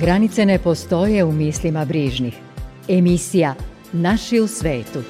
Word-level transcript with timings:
Granice 0.00 0.46
ne 0.46 0.58
postoje 0.58 1.24
u 1.24 1.32
mislima 1.32 1.84
brižnih. 1.84 2.34
Emisija 2.88 3.54
Naši 3.92 4.40
u 4.40 4.46
svetu. 4.46 5.02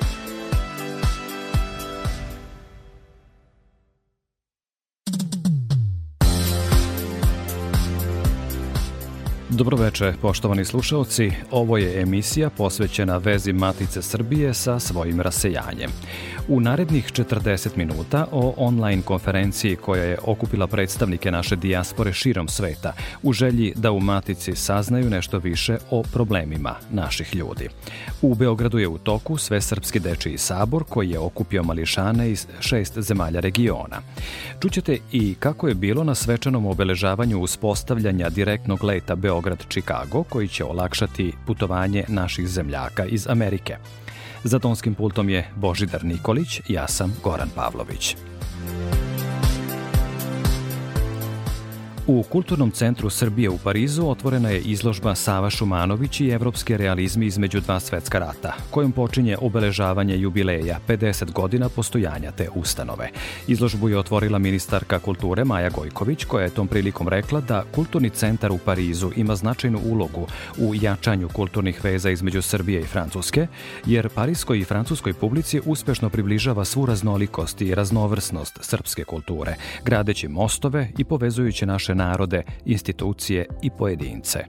Dobroveče, 9.48 10.12
poštovani 10.22 10.64
slušalci. 10.64 11.30
Ovo 11.50 11.78
je 11.78 12.02
emisija 12.02 12.50
posvećena 12.50 13.16
vezi 13.16 13.52
Matice 13.52 14.02
Srbije 14.02 14.54
sa 14.54 14.78
svojim 14.78 15.20
rasejanjem. 15.20 15.90
U 16.52 16.60
narednih 16.60 17.12
40 17.12 17.76
minuta 17.76 18.26
o 18.32 18.54
online 18.56 19.02
konferenciji 19.02 19.76
koja 19.76 20.04
je 20.04 20.18
okupila 20.24 20.66
predstavnike 20.66 21.30
naše 21.30 21.56
dijaspore 21.56 22.12
širom 22.12 22.48
sveta 22.48 22.92
u 23.22 23.32
želji 23.32 23.72
da 23.76 23.92
u 23.92 24.00
Matici 24.00 24.56
saznaju 24.56 25.10
nešto 25.10 25.38
više 25.38 25.78
o 25.90 26.02
problemima 26.02 26.74
naših 26.92 27.34
ljudi. 27.34 27.68
U 28.22 28.34
Beogradu 28.34 28.78
je 28.78 28.88
u 28.88 28.98
toku 28.98 29.36
Svesrpski 29.36 30.00
dečiji 30.00 30.38
sabor 30.38 30.84
koji 30.88 31.10
je 31.10 31.18
okupio 31.18 31.62
mališane 31.62 32.30
iz 32.30 32.46
šest 32.60 32.98
zemalja 32.98 33.40
regiona. 33.40 34.00
Čućete 34.62 34.98
i 35.12 35.34
kako 35.34 35.68
je 35.68 35.74
bilo 35.74 36.04
na 36.04 36.14
svečanom 36.14 36.66
obeležavanju 36.66 37.40
uspostavljanja 37.40 38.28
direktnog 38.28 38.84
leta 38.84 39.16
Beograd-Čikago 39.16 40.24
koji 40.28 40.48
će 40.48 40.64
olakšati 40.64 41.32
putovanje 41.46 42.04
naših 42.08 42.48
zemljaka 42.48 43.04
iz 43.04 43.26
Amerike. 43.28 43.76
Za 44.44 44.58
tonskim 44.58 44.94
pultom 44.94 45.28
je 45.28 45.50
Božidar 45.56 46.04
Nikolić, 46.04 46.60
ja 46.68 46.88
sam 46.88 47.12
Goran 47.22 47.48
Pavlović. 47.54 48.16
U 52.06 52.22
Kulturnom 52.22 52.70
centru 52.70 53.10
Srbije 53.10 53.50
u 53.50 53.58
Parizu 53.58 54.06
otvorena 54.06 54.48
je 54.48 54.60
izložba 54.60 55.14
Sava 55.14 55.50
Šumanović 55.50 56.20
i 56.20 56.28
evropske 56.28 56.76
realizmi 56.76 57.26
između 57.26 57.60
dva 57.60 57.80
svetska 57.80 58.18
rata, 58.18 58.54
kojom 58.70 58.92
počinje 58.92 59.36
obeležavanje 59.40 60.18
jubileja 60.18 60.78
50 60.88 61.32
godina 61.32 61.68
postojanja 61.68 62.30
te 62.30 62.48
ustanove. 62.54 63.10
Izložbu 63.46 63.88
je 63.88 63.98
otvorila 63.98 64.38
ministarka 64.38 64.98
kulture 64.98 65.44
Maja 65.44 65.70
Gojković, 65.70 66.24
koja 66.24 66.44
je 66.44 66.54
tom 66.54 66.68
prilikom 66.68 67.08
rekla 67.08 67.40
da 67.40 67.64
Kulturni 67.74 68.10
centar 68.10 68.52
u 68.52 68.58
Parizu 68.58 69.10
ima 69.16 69.36
značajnu 69.36 69.80
ulogu 69.84 70.26
u 70.58 70.74
jačanju 70.74 71.28
kulturnih 71.28 71.84
veza 71.84 72.10
između 72.10 72.42
Srbije 72.42 72.80
i 72.80 72.86
Francuske, 72.86 73.46
jer 73.86 74.08
parijskoj 74.08 74.58
i 74.58 74.64
francuskoj 74.64 75.12
publici 75.12 75.60
uspešno 75.64 76.08
približava 76.08 76.64
svu 76.64 76.86
raznolikost 76.86 77.60
i 77.60 77.74
raznovrsnost 77.74 78.58
srpske 78.60 79.04
kulture, 79.04 79.54
gradeći 79.84 80.28
mostove 80.28 80.88
i 80.98 81.04
povezujući 81.04 81.66
naše 81.66 81.94
narode, 82.00 82.42
institucije 82.64 83.46
i 83.62 83.70
pojedince. 83.70 84.44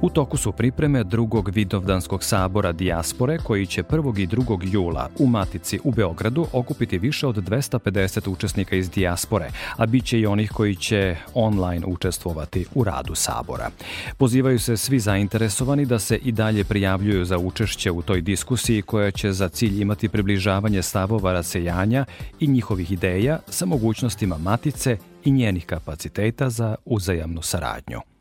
U 0.00 0.10
toku 0.10 0.36
su 0.36 0.52
pripreme 0.52 1.04
drugog 1.04 1.48
Vidovdanskog 1.48 2.24
sabora 2.24 2.72
Dijaspore 2.72 3.38
koji 3.38 3.66
će 3.66 3.82
1. 3.82 4.20
i 4.20 4.26
2. 4.26 4.72
jula 4.72 5.08
u 5.18 5.26
Matici 5.26 5.80
u 5.84 5.90
Beogradu 5.90 6.46
okupiti 6.52 6.98
više 6.98 7.26
od 7.26 7.36
250 7.36 8.30
učesnika 8.30 8.76
iz 8.76 8.90
Dijaspore, 8.90 9.50
a 9.76 9.86
bit 9.86 10.04
će 10.04 10.20
i 10.20 10.26
onih 10.26 10.50
koji 10.50 10.76
će 10.76 11.16
online 11.34 11.86
učestvovati 11.86 12.66
u 12.74 12.84
radu 12.84 13.14
sabora. 13.14 13.70
Pozivaju 14.16 14.58
se 14.58 14.76
svi 14.76 15.00
zainteresovani 15.00 15.86
da 15.86 15.98
se 15.98 16.16
i 16.16 16.32
dalje 16.32 16.64
prijavljuju 16.64 17.24
za 17.24 17.38
učešće 17.38 17.90
u 17.90 18.02
toj 18.02 18.20
diskusiji 18.20 18.82
koja 18.82 19.10
će 19.10 19.32
za 19.32 19.48
cilj 19.48 19.82
imati 19.82 20.08
približavanje 20.08 20.82
stavova 20.82 21.32
rasejanja 21.32 22.04
i 22.40 22.46
njihovih 22.46 22.92
ideja 22.92 23.38
sa 23.48 23.66
mogućnostima 23.66 24.38
Matice 24.38 24.96
i 25.24 25.30
njenih 25.30 25.66
kapaciteta 25.66 26.50
za 26.50 26.74
uzajamnu 26.84 27.42
saradnju. 27.42 28.15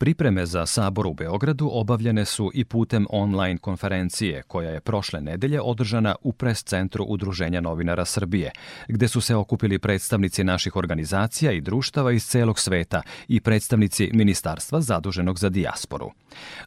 Pripreme 0.00 0.46
za 0.46 0.66
sabor 0.66 1.06
u 1.06 1.14
Beogradu 1.14 1.70
obavljene 1.72 2.24
su 2.24 2.50
i 2.54 2.64
putem 2.64 3.06
online 3.10 3.58
konferencije 3.58 4.42
koja 4.42 4.70
je 4.70 4.80
prošle 4.80 5.20
nedelje 5.20 5.60
održana 5.60 6.14
u 6.22 6.32
pres 6.32 6.64
centru 6.64 7.04
Udruženja 7.04 7.60
novinara 7.60 8.04
Srbije, 8.04 8.50
gde 8.88 9.08
su 9.08 9.20
se 9.20 9.34
okupili 9.34 9.78
predstavnici 9.78 10.44
naših 10.44 10.76
organizacija 10.76 11.52
i 11.52 11.60
društava 11.60 12.12
iz 12.12 12.26
celog 12.26 12.58
sveta 12.58 13.02
i 13.28 13.40
predstavnici 13.40 14.10
ministarstva 14.12 14.80
zaduženog 14.80 15.38
za 15.38 15.48
dijasporu. 15.48 16.10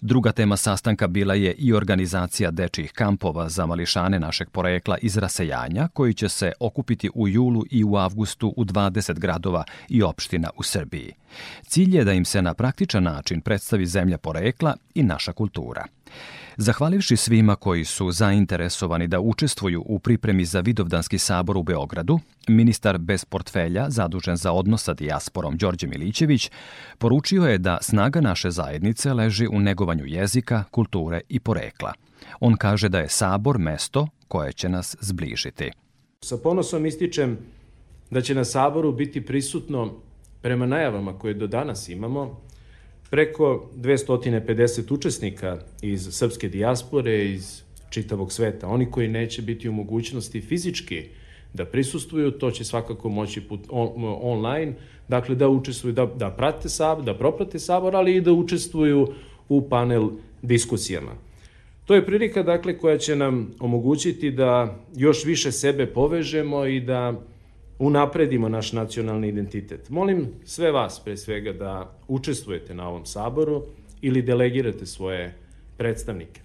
Druga 0.02 0.32
tema 0.32 0.58
sastanka 0.58 1.08
bila 1.08 1.34
je 1.34 1.52
i 1.52 1.74
organizacija 1.74 2.52
dečijih 2.52 2.92
kampova 2.92 3.50
za 3.50 3.66
mališane 3.66 4.20
našeg 4.20 4.50
porekla 4.50 4.98
iz 5.02 5.18
rasejanja, 5.18 5.88
koji 5.94 6.14
će 6.14 6.30
se 6.30 6.52
okupiti 6.60 7.10
u 7.16 7.28
julu 7.28 7.64
i 7.72 7.84
u 7.84 7.96
avgustu 7.96 8.54
u 8.58 8.66
20 8.66 9.20
gradova 9.20 9.64
i 9.90 10.04
opština 10.04 10.50
u 10.58 10.64
Srbiji. 10.64 11.14
Cilj 11.68 11.98
je 11.98 12.04
da 12.04 12.14
im 12.14 12.26
se 12.26 12.42
na 12.42 12.54
praktičan 12.54 13.04
način 13.04 13.42
predstavi 13.42 13.86
zemlja 13.86 14.18
porekla 14.18 14.76
i 14.96 15.04
naša 15.04 15.34
kultura. 15.34 15.86
Zahvalivši 16.58 17.18
svima 17.18 17.56
koji 17.56 17.86
su 17.86 18.12
zainteresovani 18.12 19.08
da 19.08 19.20
učestvuju 19.20 19.84
u 19.86 20.00
pripremi 20.00 20.46
za 20.46 20.60
Vidovdanski 20.60 21.18
sabor 21.18 21.58
u 21.58 21.64
Beogradu, 21.64 22.20
ministar 22.48 22.98
bez 22.98 23.26
portfelja, 23.26 23.90
zadužen 23.90 24.36
za 24.36 24.52
odnos 24.52 24.84
sa 24.84 24.94
dijasporom 24.94 25.58
Đorđe 25.58 25.88
Milićević, 25.88 26.52
poručio 26.98 27.44
je 27.44 27.58
da 27.58 27.78
snaga 27.82 28.22
naše 28.22 28.52
zajednice 28.52 29.14
leži 29.14 29.48
u 29.48 29.60
negovanju 29.60 30.06
jezika, 30.06 30.64
kulture 30.72 31.22
i 31.30 31.40
porekla. 31.40 31.94
On 32.40 32.56
kaže 32.56 32.90
da 32.90 33.00
je 33.00 33.10
sabor 33.10 33.58
mesto 33.58 34.08
koje 34.28 34.54
će 34.54 34.70
nas 34.70 34.96
zbližiti. 35.00 35.72
Sa 36.22 36.38
ponosom 36.38 36.86
ističem 36.86 37.38
da 38.12 38.22
će 38.22 38.36
na 38.36 38.46
saboru 38.46 38.92
biti 38.92 39.26
prisutno 39.26 39.94
Prema 40.44 40.66
najavama 40.66 41.20
koje 41.20 41.34
do 41.34 41.48
danas 41.48 41.90
imamo, 41.90 42.42
preko 43.14 43.70
250 43.76 44.94
učesnika 44.94 45.58
iz 45.82 46.08
srpske 46.12 46.50
dijaspore, 46.50 47.26
iz 47.26 47.62
čitavog 47.90 48.32
sveta. 48.32 48.68
Oni 48.68 48.92
koji 48.92 49.08
neće 49.08 49.42
biti 49.42 49.70
u 49.70 49.72
mogućnosti 49.72 50.42
fizički 50.42 51.04
da 51.54 51.66
prisustuju, 51.66 52.32
to 52.32 52.52
će 52.52 52.64
svakako 52.64 53.10
moći 53.10 53.42
put 53.42 53.60
on, 53.70 54.18
online, 54.22 54.74
dakle 55.08 55.36
da 55.36 55.50
učestvuju, 55.50 55.94
da, 55.94 56.06
da 56.06 56.30
prate 56.30 56.70
sabor, 56.70 57.06
da 57.06 57.18
proprate 57.18 57.60
sabor, 57.60 57.96
ali 57.96 58.16
i 58.16 58.22
da 58.22 58.32
učestvuju 58.32 59.08
u 59.50 59.70
panel 59.70 60.10
diskusijama. 60.42 61.12
To 61.86 61.96
je 61.96 62.06
prilika, 62.06 62.44
dakle, 62.44 62.78
koja 62.78 62.98
će 62.98 63.16
nam 63.16 63.52
omogućiti 63.60 64.32
da 64.32 64.80
još 64.96 65.26
više 65.26 65.52
sebe 65.52 65.86
povežemo 65.86 66.66
i 66.66 66.80
da 66.82 67.22
unapredimo 67.80 68.50
naš 68.50 68.72
nacionalni 68.72 69.28
identitet. 69.28 69.90
Molim 69.90 70.28
sve 70.46 70.72
vas, 70.72 71.00
pre 71.04 71.18
svega, 71.18 71.54
da 71.54 71.96
učestvujete 72.08 72.74
na 72.74 72.90
ovom 72.90 73.06
saboru 73.06 73.64
ili 74.02 74.22
delegirate 74.22 74.86
svoje 74.86 75.36
predstavnike. 75.78 76.42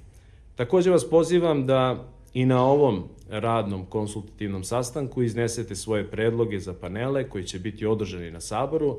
Takođe 0.57 0.91
vas 0.91 1.11
pozivam 1.11 1.67
da 1.67 2.05
i 2.35 2.47
na 2.47 2.65
ovom 2.65 3.05
radnom 3.31 3.87
konsultativnom 3.87 4.65
sastanku 4.65 5.23
iznesete 5.23 5.75
svoje 5.75 6.11
predloge 6.11 6.61
za 6.61 6.75
panele 6.75 7.29
koji 7.29 7.45
će 7.45 7.59
biti 7.59 7.87
održani 7.87 8.31
na 8.31 8.41
saboru, 8.41 8.99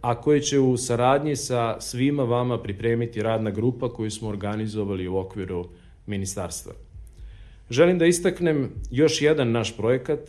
a 0.00 0.20
koji 0.20 0.40
će 0.40 0.58
u 0.58 0.76
saradnji 0.76 1.36
sa 1.36 1.80
svima 1.80 2.22
vama 2.22 2.62
pripremiti 2.62 3.22
radna 3.22 3.50
grupa 3.50 3.88
koju 3.88 4.10
smo 4.10 4.28
organizovali 4.28 5.08
u 5.08 5.16
okviru 5.16 5.68
ministarstva. 6.06 6.72
Želim 7.70 7.98
da 7.98 8.06
istaknem 8.06 8.70
još 8.90 9.22
jedan 9.22 9.52
naš 9.52 9.76
projekat, 9.76 10.20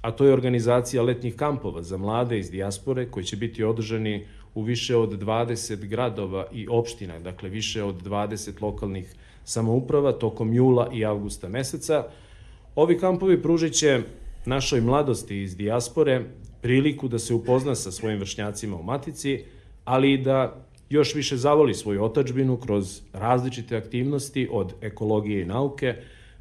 a 0.00 0.10
to 0.10 0.24
je 0.24 0.32
organizacija 0.32 1.02
letnjih 1.02 1.36
kampova 1.36 1.82
za 1.82 1.96
mlade 1.96 2.38
iz 2.38 2.50
dijaspore 2.50 3.10
koji 3.10 3.24
će 3.24 3.36
biti 3.36 3.64
održani 3.64 4.26
u 4.54 4.62
više 4.62 4.96
od 4.96 5.22
20 5.22 5.86
gradova 5.88 6.46
i 6.52 6.68
opština, 6.68 7.18
dakle 7.18 7.48
više 7.48 7.82
od 7.82 8.02
20 8.02 8.62
lokalnih 8.62 9.14
samouprava 9.44 10.12
tokom 10.12 10.54
jula 10.54 10.90
i 10.92 11.04
avgusta 11.04 11.48
meseca. 11.48 12.04
Ovi 12.74 12.98
kampovi 12.98 13.42
pružit 13.42 13.72
će 13.72 14.02
našoj 14.46 14.80
mladosti 14.80 15.42
iz 15.42 15.56
dijaspore 15.56 16.24
priliku 16.62 17.08
da 17.08 17.18
se 17.18 17.34
upozna 17.34 17.74
sa 17.74 17.90
svojim 17.90 18.18
vršnjacima 18.18 18.76
u 18.76 18.82
matici, 18.82 19.44
ali 19.84 20.12
i 20.12 20.18
da 20.18 20.66
još 20.90 21.14
više 21.14 21.36
zavoli 21.36 21.74
svoju 21.74 22.04
otačbinu 22.04 22.56
kroz 22.56 23.00
različite 23.12 23.76
aktivnosti 23.76 24.48
od 24.52 24.74
ekologije 24.80 25.42
i 25.42 25.44
nauke, 25.44 25.94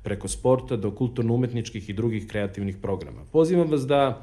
preko 0.06 0.28
sporta 0.28 0.76
do 0.76 0.92
kulturno-umetničkih 0.92 1.90
i 1.90 1.94
drugih 1.94 2.28
kreativnih 2.28 2.78
programa. 2.82 3.22
Pozivam 3.32 3.72
vas 3.72 3.88
da 3.88 4.22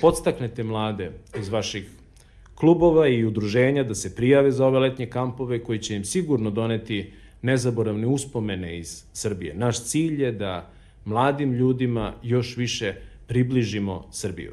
podstaknete 0.00 0.64
mlade 0.64 1.12
iz 1.38 1.48
vaših 1.48 1.90
klubova 2.54 3.08
i 3.08 3.24
udruženja 3.24 3.84
da 3.84 3.94
se 3.94 4.14
prijave 4.16 4.50
za 4.50 4.66
ove 4.66 4.78
letnje 4.78 5.06
kampove 5.06 5.62
koji 5.64 5.78
će 5.78 5.96
im 5.96 6.04
sigurno 6.04 6.50
doneti 6.50 7.12
nezaboravne 7.42 8.06
uspomene 8.06 8.78
iz 8.78 9.04
Srbije. 9.12 9.54
Naš 9.54 9.84
cilj 9.84 10.22
je 10.22 10.32
da 10.32 10.70
mladim 11.04 11.52
ljudima 11.52 12.14
još 12.22 12.56
više 12.56 12.94
približimo 13.26 14.08
Srbiju. 14.12 14.52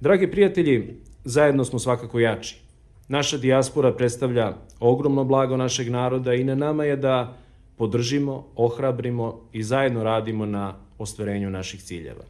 Dragi 0.00 0.30
prijatelji, 0.30 0.94
zajedno 1.24 1.64
smo 1.64 1.78
svakako 1.78 2.20
jači. 2.20 2.60
Naša 3.08 3.38
dijaspora 3.38 3.92
predstavlja 3.92 4.56
ogromno 4.80 5.24
blago 5.24 5.56
našeg 5.56 5.90
naroda 5.90 6.34
i 6.34 6.44
na 6.44 6.54
nama 6.54 6.84
je 6.84 6.96
da 6.96 7.36
podržimo, 7.80 8.44
ohrabrimo 8.56 9.40
i 9.52 9.62
zajedno 9.62 10.02
radimo 10.04 10.46
na 10.46 10.74
ostvarenju 10.98 11.50
naših 11.50 11.82
ciljeva. 11.82 12.24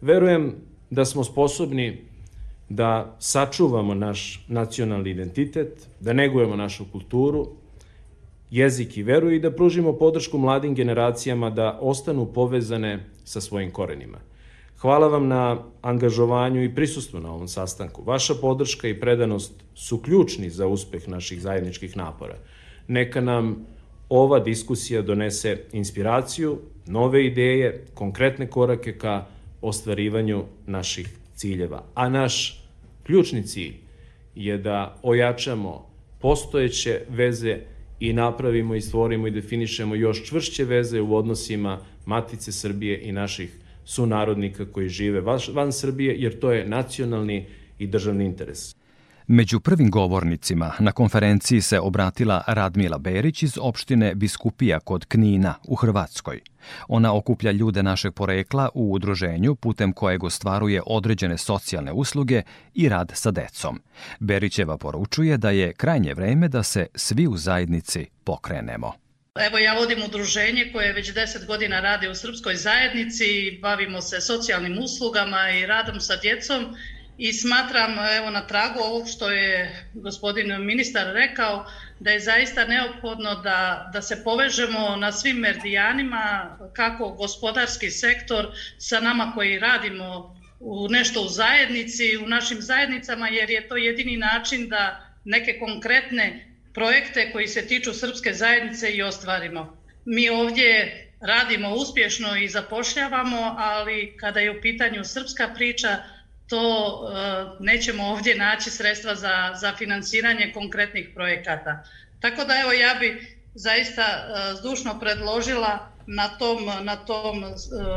Verujem 0.00 0.54
da 0.90 1.04
smo 1.04 1.24
sposobni 1.24 1.98
da 2.68 3.16
sačuvamo 3.18 3.94
naš 3.94 4.44
nacionalni 4.48 5.10
identitet, 5.10 5.86
da 6.00 6.12
negujemo 6.12 6.56
našu 6.56 6.84
kulturu, 6.92 7.46
jezik 8.50 8.96
i 8.96 9.02
veru 9.02 9.30
i 9.30 9.38
da 9.38 9.50
pružimo 9.50 9.92
podršku 9.92 10.38
mladim 10.38 10.74
generacijama 10.74 11.50
da 11.50 11.78
ostanu 11.80 12.26
povezane 12.26 13.06
sa 13.24 13.40
svojim 13.40 13.70
korenima. 13.70 14.18
Hvala 14.80 15.08
vam 15.08 15.28
na 15.28 15.62
angažovanju 15.82 16.64
i 16.64 16.74
prisustvu 16.74 17.20
na 17.20 17.30
ovom 17.32 17.48
sastanku. 17.48 18.02
Vaša 18.02 18.34
podrška 18.34 18.88
i 18.88 19.00
predanost 19.00 19.54
su 19.74 20.02
ključni 20.02 20.50
za 20.50 20.66
uspeh 20.66 21.08
naših 21.08 21.42
zajedničkih 21.42 21.96
napora. 21.96 22.38
Neka 22.88 23.20
nam 23.20 23.66
ova 24.08 24.38
diskusija 24.38 25.02
donese 25.02 25.58
inspiraciju, 25.72 26.58
nove 26.86 27.26
ideje, 27.26 27.84
konkretne 27.94 28.46
korake 28.46 28.98
ka 28.98 29.26
ostvarivanju 29.60 30.44
naših 30.66 31.08
ciljeva. 31.34 31.84
A 31.94 32.08
naš 32.08 32.64
ključni 33.02 33.42
cilj 33.42 33.74
je 34.34 34.58
da 34.58 34.98
ojačamo 35.02 35.86
postojeće 36.20 37.00
veze 37.08 37.58
i 38.00 38.12
napravimo 38.12 38.74
i 38.74 38.80
stvorimo 38.80 39.26
i 39.26 39.30
definišemo 39.30 39.94
još 39.94 40.24
čvršće 40.24 40.64
veze 40.64 41.00
u 41.00 41.16
odnosima 41.16 41.80
Matice 42.06 42.52
Srbije 42.52 43.00
i 43.02 43.12
naših 43.12 43.56
sunarodnika 43.84 44.66
koji 44.72 44.88
žive 44.88 45.20
van 45.54 45.72
Srbije, 45.72 46.14
jer 46.18 46.38
to 46.38 46.52
je 46.52 46.68
nacionalni 46.68 47.46
i 47.78 47.86
državni 47.86 48.24
interes. 48.24 48.76
Među 49.28 49.60
prvim 49.60 49.90
govornicima 49.90 50.72
na 50.78 50.92
konferenciji 50.92 51.60
se 51.60 51.80
obratila 51.80 52.44
Radmila 52.46 52.98
Berić 52.98 53.42
iz 53.42 53.58
opštine 53.60 54.14
Biskupija 54.14 54.80
kod 54.80 55.06
Knina 55.06 55.54
u 55.64 55.74
Hrvatskoj. 55.74 56.40
Ona 56.88 57.14
okuplja 57.14 57.52
ljude 57.52 57.82
našeg 57.82 58.14
porekla 58.14 58.68
u 58.74 58.92
udruženju 58.92 59.54
putem 59.54 59.92
kojeg 59.92 60.24
ostvaruje 60.24 60.82
određene 60.86 61.38
socijalne 61.38 61.92
usluge 61.92 62.42
i 62.74 62.88
rad 62.88 63.12
sa 63.14 63.30
decom. 63.30 63.80
Berićeva 64.20 64.76
poručuje 64.76 65.36
da 65.36 65.50
je 65.50 65.72
krajnje 65.72 66.14
vreme 66.14 66.48
da 66.48 66.62
se 66.62 66.86
svi 66.94 67.26
u 67.26 67.36
zajednici 67.36 68.06
pokrenemo. 68.24 68.92
Evo 69.48 69.58
ja 69.58 69.74
vodim 69.74 69.98
udruženje 70.04 70.70
koje 70.72 70.92
već 70.92 71.14
10 71.14 71.46
godina 71.46 71.80
radi 71.80 72.08
u 72.08 72.14
srpskoj 72.14 72.56
zajednici, 72.56 73.58
bavimo 73.62 74.00
se 74.00 74.20
socijalnim 74.20 74.78
uslugama 74.78 75.50
i 75.50 75.66
radom 75.66 76.00
sa 76.00 76.16
djecom 76.16 76.76
i 77.18 77.32
smatram 77.32 77.90
evo 78.16 78.30
na 78.30 78.46
tragu 78.46 78.80
ovog 78.80 79.08
što 79.08 79.30
je 79.30 79.84
gospodin 79.94 80.64
ministar 80.64 81.06
rekao 81.14 81.66
da 82.00 82.10
je 82.10 82.20
zaista 82.20 82.64
neophodno 82.64 83.34
da, 83.34 83.90
da 83.92 84.02
se 84.02 84.24
povežemo 84.24 84.96
na 84.96 85.12
svim 85.12 85.36
meridijanima 85.36 86.56
kako 86.72 87.08
gospodarski 87.10 87.90
sektor 87.90 88.46
sa 88.78 89.00
nama 89.00 89.32
koji 89.34 89.58
radimo 89.58 90.36
u 90.60 90.88
nešto 90.88 91.22
u 91.22 91.28
zajednici, 91.28 92.16
u 92.16 92.28
našim 92.28 92.60
zajednicama 92.60 93.28
jer 93.28 93.50
je 93.50 93.68
to 93.68 93.76
jedini 93.76 94.16
način 94.16 94.68
da 94.68 95.06
neke 95.24 95.58
konkretne 95.58 96.46
projekte 96.74 97.32
koji 97.32 97.48
se 97.48 97.66
tiču 97.66 97.92
srpske 97.92 98.32
zajednice 98.32 98.90
i 98.90 99.02
ostvarimo. 99.02 99.82
Mi 100.04 100.28
ovdje 100.30 101.02
radimo 101.20 101.74
uspješno 101.74 102.36
i 102.36 102.48
zapošljavamo, 102.48 103.54
ali 103.58 104.16
kada 104.16 104.40
je 104.40 104.50
u 104.50 104.60
pitanju 104.60 105.04
srpska 105.04 105.48
priča, 105.54 106.02
to 106.48 107.00
uh, 107.02 107.66
nećemo 107.66 108.04
ovdje 108.04 108.34
naći 108.34 108.70
sredstva 108.70 109.14
za, 109.14 109.52
za 109.54 109.76
finansiranje 109.76 110.52
konkretnih 110.54 111.08
projekata. 111.14 111.84
Tako 112.20 112.44
da 112.44 112.60
evo 112.60 112.72
ja 112.72 112.94
bi 112.94 113.36
zaista 113.54 114.02
uh, 114.02 114.58
zdušno 114.58 115.00
predložila 115.00 115.92
na 116.06 116.28
tom, 116.28 116.70
na 116.82 116.96
tom 116.96 117.42
uh, 117.42 117.52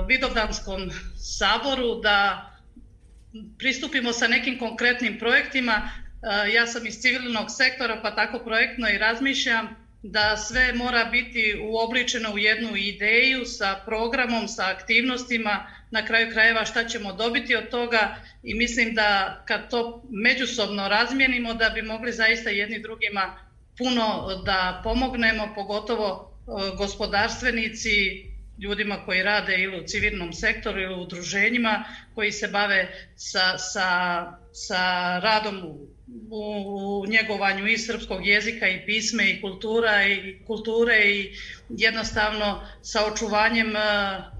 Vidovdanskom 0.08 0.92
saboru 1.18 1.96
da 1.96 2.50
pristupimo 3.58 4.14
sa 4.14 4.28
nekim 4.28 4.60
konkretnim 4.60 5.20
projektima. 5.20 5.90
Ja 6.54 6.68
sam 6.68 6.88
iz 6.88 7.00
civilnog 7.00 7.46
sektora 7.52 8.00
pa 8.02 8.16
tako 8.16 8.40
projektno 8.40 8.90
i 8.90 8.98
razmišljam 8.98 9.76
da 10.04 10.38
sve 10.38 10.74
mora 10.74 11.06
biti 11.06 11.62
uobličeno 11.64 12.34
u 12.34 12.38
jednu 12.38 12.76
ideju 12.76 13.46
sa 13.46 13.82
programom, 13.86 14.48
sa 14.48 14.70
aktivnostima, 14.70 15.68
na 15.92 16.06
kraju 16.06 16.32
krajeva 16.32 16.66
šta 16.66 16.88
ćemo 16.88 17.14
dobiti 17.14 17.56
od 17.56 17.70
toga 17.70 18.16
i 18.44 18.54
mislim 18.54 18.94
da 18.96 19.42
kad 19.48 19.70
to 19.70 20.04
međusobno 20.10 20.88
razmijenimo 20.88 21.54
da 21.54 21.70
bi 21.70 21.82
mogli 21.82 22.12
zaista 22.12 22.50
jedni 22.50 22.80
drugima 22.80 23.50
puno 23.78 24.28
da 24.46 24.82
pomognemo, 24.84 25.52
pogotovo 25.56 26.08
e, 26.48 26.76
gospodarstvenici, 26.78 28.26
ljudima 28.62 29.06
koji 29.06 29.24
rade 29.24 29.58
ili 29.58 29.80
u 29.80 29.88
civilnom 29.88 30.34
sektoru 30.34 30.80
ili 30.82 30.96
u 30.96 31.02
udruženjima 31.02 31.84
koji 32.16 32.32
se 32.32 32.48
bave 32.48 32.88
sa, 33.16 33.58
sa, 33.58 33.88
sa 34.52 35.20
radom 35.20 35.64
u, 35.66 35.88
u 36.32 37.06
njegovanju 37.08 37.68
i 37.68 37.78
srpskog 37.78 38.28
jezika 38.28 38.68
i 38.68 38.86
pisme 38.86 39.30
i 39.30 39.42
kultura 39.42 40.06
i 40.08 40.40
kulture 40.48 40.96
i 40.96 41.34
jednostavno 41.70 42.68
sa 42.82 43.06
očuvanjem 43.06 43.76
E, 43.76 44.39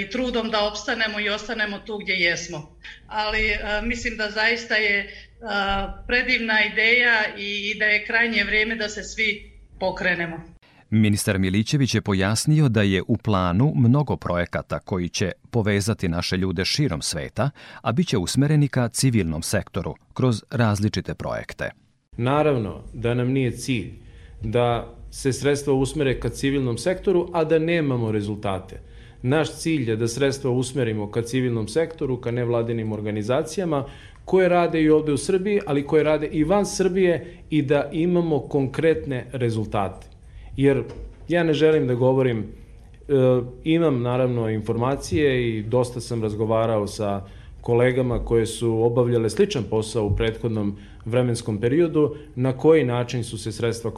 i 0.00 0.10
trudom 0.10 0.50
da 0.50 0.68
opstanemo 0.68 1.20
i 1.20 1.28
ostanemo 1.28 1.78
tu 1.78 1.98
gdje 1.98 2.12
jesmo. 2.12 2.78
Ali 3.06 3.46
e, 3.46 3.58
mislim 3.82 4.16
da 4.16 4.30
zaista 4.30 4.74
je 4.74 4.98
e, 4.98 5.08
predivna 6.06 6.64
ideja 6.72 7.36
i 7.36 7.78
da 7.78 7.84
je 7.84 8.06
krajnje 8.06 8.44
vrijeme 8.44 8.76
da 8.76 8.88
se 8.88 9.02
svi 9.02 9.52
pokrenemo. 9.80 10.56
Ministar 10.90 11.38
Milićević 11.38 11.94
je 11.94 12.00
pojasnio 12.00 12.68
da 12.68 12.82
je 12.82 13.02
u 13.08 13.16
planu 13.16 13.72
mnogo 13.76 14.16
projekata 14.16 14.78
koji 14.78 15.08
će 15.08 15.32
povezati 15.50 16.08
naše 16.08 16.36
ljude 16.36 16.64
širom 16.64 17.02
sveta, 17.02 17.50
a 17.82 17.92
bit 17.92 18.08
će 18.08 18.18
usmereni 18.18 18.68
ka 18.68 18.88
civilnom 18.88 19.42
sektoru 19.42 19.94
kroz 20.14 20.42
različite 20.50 21.14
projekte. 21.14 21.70
Naravno 22.16 22.82
da 22.92 23.14
nam 23.14 23.28
nije 23.28 23.50
cilj 23.50 23.92
da 24.42 24.94
se 25.10 25.32
sredstva 25.32 25.74
usmere 25.74 26.20
ka 26.20 26.28
civilnom 26.28 26.78
sektoru, 26.78 27.30
a 27.32 27.44
da 27.44 27.58
nemamo 27.58 28.12
rezultate. 28.12 28.80
Naš 29.22 29.52
cilj 29.58 29.90
je 29.90 29.96
da 29.96 30.08
sredstva 30.08 30.50
usmerimo 30.50 31.10
ka 31.10 31.22
civilnom 31.22 31.68
sektoru, 31.68 32.16
ka 32.20 32.30
nevladinim 32.30 32.92
organizacijama, 32.92 33.84
koje 34.24 34.48
rade 34.48 34.82
i 34.82 34.90
ovde 34.90 35.12
u 35.12 35.16
Srbiji, 35.16 35.60
ali 35.66 35.86
koje 35.86 36.02
rade 36.02 36.26
i 36.26 36.44
van 36.44 36.66
Srbije 36.66 37.36
i 37.50 37.62
da 37.62 37.88
imamo 37.92 38.40
konkretne 38.40 39.26
rezultate. 39.32 40.06
Jer 40.56 40.82
ja 41.28 41.42
ne 41.42 41.54
želim 41.54 41.86
da 41.86 41.94
govorim, 41.94 42.38
e, 42.38 42.44
imam 43.64 44.02
naravno 44.02 44.50
informacije 44.50 45.48
i 45.48 45.62
dosta 45.62 46.00
sam 46.00 46.22
razgovarao 46.22 46.86
sa 46.86 47.20
kolegama 47.66 48.24
koje 48.24 48.46
su 48.46 48.82
obavljale 48.82 49.30
sličan 49.30 49.64
posao 49.70 50.06
u 50.06 50.16
prethodnom 50.16 50.76
vremenskom 51.04 51.58
periodu, 51.60 52.14
na 52.34 52.52
koji 52.52 52.84
način 52.84 53.24
su 53.24 53.38
se 53.38 53.52
sredstva 53.52 53.90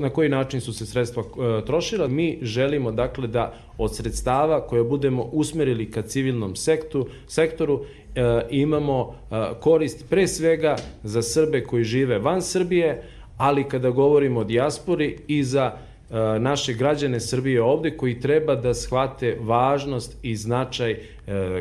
na 0.00 0.10
koji 0.10 0.28
način 0.28 0.60
su 0.60 0.72
se 0.72 0.86
sredstva 0.86 1.22
e, 1.22 1.64
trošila. 1.64 2.08
Mi 2.08 2.38
želimo 2.42 2.92
dakle 2.92 3.28
da 3.28 3.54
od 3.78 3.94
sredstava 3.94 4.66
koje 4.66 4.84
budemo 4.84 5.22
usmerili 5.32 5.90
ka 5.90 6.02
civilnom 6.02 6.56
sektu, 6.56 7.06
sektoru 7.26 7.80
e, 8.14 8.46
imamo 8.50 9.14
e, 9.30 9.34
korist 9.60 10.04
pre 10.10 10.26
svega 10.26 10.76
za 11.02 11.22
Srbe 11.22 11.64
koji 11.64 11.84
žive 11.84 12.18
van 12.18 12.42
Srbije, 12.42 13.02
ali 13.36 13.64
kada 13.64 13.90
govorimo 13.90 14.40
o 14.40 14.44
dijaspori 14.44 15.18
i 15.28 15.44
za 15.44 15.72
naše 16.40 16.72
građane 16.72 17.20
Srbije 17.20 17.62
ovde 17.62 17.96
koji 17.96 18.20
treba 18.20 18.54
da 18.54 18.74
shvate 18.74 19.36
važnost 19.40 20.16
i 20.22 20.36
značaj 20.36 20.90
e, 20.90 20.98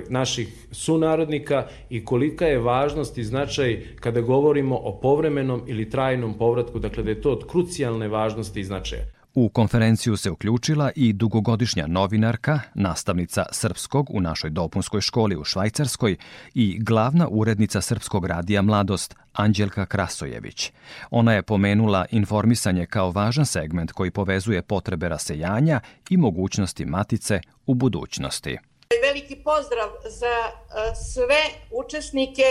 naših 0.09 0.67
sunarodnika 0.71 1.67
i 1.89 2.05
kolika 2.05 2.45
je 2.45 2.59
važnost 2.59 3.17
i 3.17 3.23
značaj 3.23 3.83
kada 3.99 4.21
govorimo 4.21 4.75
o 4.75 4.99
povremenom 5.01 5.61
ili 5.67 5.89
trajnom 5.89 6.37
povratku, 6.37 6.79
dakle 6.79 7.03
da 7.03 7.09
je 7.09 7.21
to 7.21 7.31
od 7.31 7.47
krucijalne 7.47 8.07
važnosti 8.07 8.59
i 8.59 8.63
značaja. 8.63 9.05
U 9.35 9.49
konferenciju 9.49 10.17
se 10.17 10.31
uključila 10.31 10.91
i 10.95 11.13
dugogodišnja 11.13 11.87
novinarka, 11.87 12.59
nastavnica 12.73 13.45
srpskog 13.51 14.09
u 14.09 14.21
našoj 14.21 14.49
dopunskoj 14.49 15.01
školi 15.01 15.35
u 15.35 15.43
Švajcarskoj 15.43 16.17
i 16.53 16.77
glavna 16.79 17.27
urednica 17.31 17.81
Srpskog 17.81 18.25
radija 18.25 18.61
Mladost, 18.61 19.15
Anđelka 19.33 19.85
Krasojević. 19.85 20.71
Ona 21.11 21.33
je 21.33 21.41
pomenula 21.41 22.05
informisanje 22.11 22.85
kao 22.85 23.11
važan 23.11 23.45
segment 23.45 23.91
koji 23.91 24.11
povezuje 24.11 24.61
potrebe 24.61 25.09
rasejanja 25.09 25.79
i 26.09 26.17
mogućnosti 26.17 26.85
matice 26.85 27.41
u 27.65 27.73
budućnosti. 27.73 28.57
Veliki 29.03 29.35
pozdrav 29.35 29.89
za 30.19 30.35
e, 30.35 30.95
sve 30.95 31.41
učesnike 31.71 32.43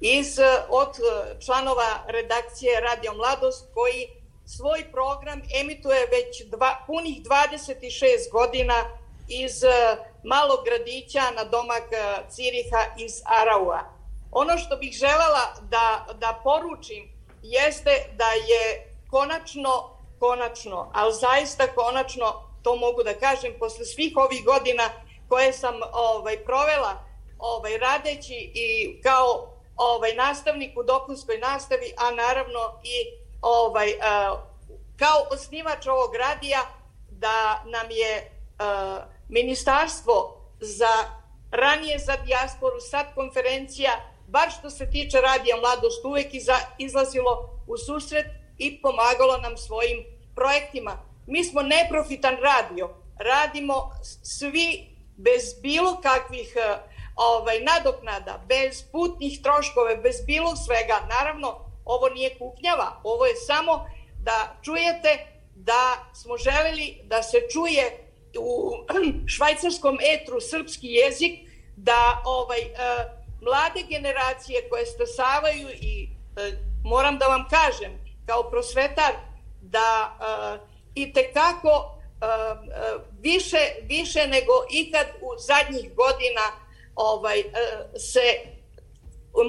iz, 0.00 0.38
od 0.68 0.92
članova 1.44 1.90
redakcije 2.08 2.80
Radio 2.80 3.12
Mladost 3.14 3.68
koji 3.74 4.19
svoj 4.56 4.84
program 4.92 5.42
emituje 5.60 6.00
već 6.06 6.44
dva, 6.44 6.84
punih 6.86 7.16
26 7.22 8.30
godina 8.32 8.74
iz 9.28 9.62
malog 10.24 10.64
gradića 10.64 11.22
na 11.36 11.44
domak 11.44 11.88
Ciriha 12.28 12.82
iz 12.98 13.22
Araua. 13.24 13.80
Ono 14.32 14.58
što 14.58 14.76
bih 14.76 14.92
želela 14.92 15.44
da, 15.62 16.06
da 16.14 16.40
poručim 16.44 17.20
jeste 17.42 17.90
da 18.16 18.30
je 18.50 18.92
konačno, 19.10 19.96
konačno, 20.18 20.90
ali 20.94 21.14
zaista 21.14 21.66
konačno, 21.66 22.26
to 22.62 22.76
mogu 22.76 23.02
da 23.02 23.14
kažem, 23.14 23.52
posle 23.58 23.84
svih 23.84 24.12
ovih 24.16 24.44
godina 24.44 24.90
koje 25.28 25.52
sam 25.52 25.74
ovaj, 25.92 26.44
provela 26.44 27.04
ovaj, 27.38 27.78
radeći 27.78 28.50
i 28.54 29.00
kao 29.02 29.54
ovaj, 29.76 30.14
nastavnik 30.14 30.78
u 30.78 30.82
dopunskoj 30.82 31.38
nastavi, 31.38 31.92
a 31.96 32.10
naravno 32.10 32.60
i 32.82 33.19
ovaj, 33.42 33.88
uh, 33.88 34.40
kao 34.96 35.26
osnivač 35.30 35.86
ovog 35.86 36.14
radija, 36.14 36.60
da 37.10 37.64
nam 37.66 37.90
je 37.90 38.30
uh, 38.30 39.02
ministarstvo 39.28 40.36
za 40.60 41.20
ranije 41.50 41.98
za 41.98 42.16
dijasporu, 42.16 42.80
sad 42.80 43.14
konferencija, 43.14 43.90
bar 44.28 44.50
što 44.58 44.70
se 44.70 44.90
tiče 44.90 45.20
radija 45.20 45.56
Mladost, 45.56 46.04
uvek 46.04 46.34
iza, 46.34 46.56
izlazilo 46.78 47.60
u 47.66 47.76
susret 47.76 48.26
i 48.58 48.82
pomagalo 48.82 49.38
nam 49.38 49.56
svojim 49.56 50.04
projektima. 50.34 50.98
Mi 51.26 51.44
smo 51.44 51.62
neprofitan 51.62 52.36
radio, 52.42 52.90
radimo 53.18 53.90
svi 54.22 54.86
bez 55.16 55.42
bilo 55.62 56.00
kakvih 56.02 56.56
uh, 56.56 56.90
ovaj, 57.16 57.60
nadoknada, 57.60 58.44
bez 58.48 58.84
putnih 58.92 59.42
troškove, 59.42 59.96
bez 59.96 60.16
bilo 60.26 60.56
svega. 60.56 61.00
Naravno, 61.08 61.69
ovo 61.94 62.08
nije 62.08 62.38
kupnjava, 62.38 63.00
ovo 63.04 63.26
je 63.26 63.36
samo 63.36 63.86
da 64.18 64.56
čujete 64.62 65.26
da 65.54 66.10
smo 66.14 66.36
želeli 66.36 67.00
da 67.04 67.22
se 67.22 67.38
čuje 67.52 68.10
u 68.38 68.72
švajcarskom 69.34 69.98
etru 70.14 70.40
srpski 70.40 70.86
jezik, 70.86 71.32
da 71.76 72.22
ovaj, 72.24 72.60
e, 72.60 72.70
mlade 73.42 73.82
generacije 73.88 74.68
koje 74.68 74.86
stasavaju 74.86 75.68
i 75.68 76.08
e, 76.36 76.52
moram 76.84 77.18
da 77.18 77.26
vam 77.26 77.48
kažem, 77.48 77.92
kao 78.26 78.50
prosvetar, 78.50 79.12
da 79.62 80.16
e, 80.20 80.58
i 80.94 81.12
tekako 81.12 81.96
više, 83.20 83.58
više 83.82 84.26
nego 84.26 84.52
ikad 84.70 85.06
u 85.20 85.38
zadnjih 85.38 85.94
godina 85.94 86.40
ovaj, 86.94 87.42
se 87.96 88.59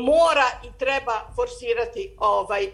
mora 0.05 0.47
i 0.63 0.77
treba 0.79 1.21
forsirati 1.35 2.15
ovaj 2.19 2.71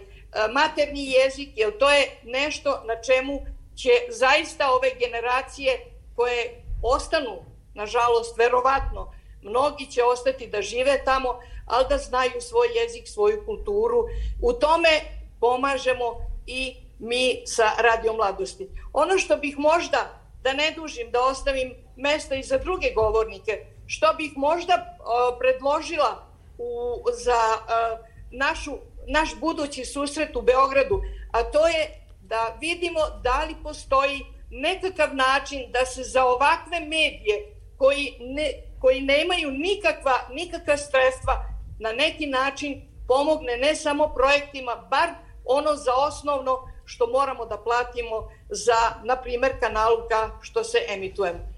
materni 0.52 1.10
jezik, 1.10 1.48
jer 1.56 1.78
to 1.78 1.90
je 1.90 2.20
nešto 2.24 2.82
na 2.86 3.02
čemu 3.02 3.40
će 3.76 3.90
zaista 4.08 4.72
ove 4.72 4.90
generacije 4.98 5.78
koje 6.16 6.64
ostanu, 6.82 7.44
nažalost, 7.74 8.38
verovatno, 8.38 9.12
mnogi 9.42 9.86
će 9.90 10.04
ostati 10.04 10.46
da 10.46 10.62
žive 10.62 11.04
tamo, 11.04 11.40
ali 11.66 11.86
da 11.88 11.98
znaju 11.98 12.40
svoj 12.40 12.68
jezik, 12.82 13.08
svoju 13.08 13.42
kulturu. 13.46 14.04
U 14.42 14.52
tome 14.52 15.00
pomažemo 15.40 16.14
i 16.46 16.76
mi 16.98 17.42
sa 17.46 17.70
Radio 17.78 18.12
Mladosti. 18.12 18.68
Ono 18.92 19.18
što 19.18 19.36
bih 19.36 19.58
možda, 19.58 20.20
da 20.42 20.52
ne 20.52 20.70
dužim, 20.76 21.10
da 21.10 21.22
ostavim 21.22 21.74
mesta 21.96 22.34
i 22.34 22.42
za 22.42 22.58
druge 22.58 22.92
govornike, 22.94 23.66
što 23.86 24.14
bih 24.16 24.32
možda 24.36 24.96
predložila 25.38 26.27
u, 26.58 27.04
za 27.12 27.40
uh, 27.56 28.06
našu, 28.30 28.72
naš 29.06 29.34
budući 29.40 29.84
susret 29.84 30.36
u 30.36 30.42
Beogradu, 30.42 31.00
a 31.32 31.42
to 31.42 31.66
je 31.66 32.04
da 32.20 32.56
vidimo 32.60 33.00
da 33.22 33.44
li 33.44 33.54
postoji 33.62 34.20
nekakav 34.50 35.16
način 35.16 35.72
da 35.72 35.86
se 35.86 36.02
za 36.02 36.24
ovakve 36.24 36.80
medije 36.80 37.54
koji, 37.76 38.16
ne, 38.20 38.52
koji 38.80 39.00
nemaju 39.00 39.50
nikakva, 39.50 40.12
nikakva 40.30 40.76
sredstva 40.76 41.44
na 41.80 41.92
neki 41.92 42.26
način 42.26 42.88
pomogne 43.08 43.56
ne 43.56 43.74
samo 43.74 44.12
projektima, 44.14 44.86
bar 44.90 45.08
ono 45.44 45.76
za 45.76 45.92
osnovno 45.94 46.68
što 46.84 47.06
moramo 47.06 47.46
da 47.46 47.56
platimo 47.56 48.28
za, 48.48 48.76
na 49.04 49.16
primer, 49.16 49.60
kanalka 49.60 50.30
što 50.40 50.64
se 50.64 50.78
emitujemo. 50.88 51.57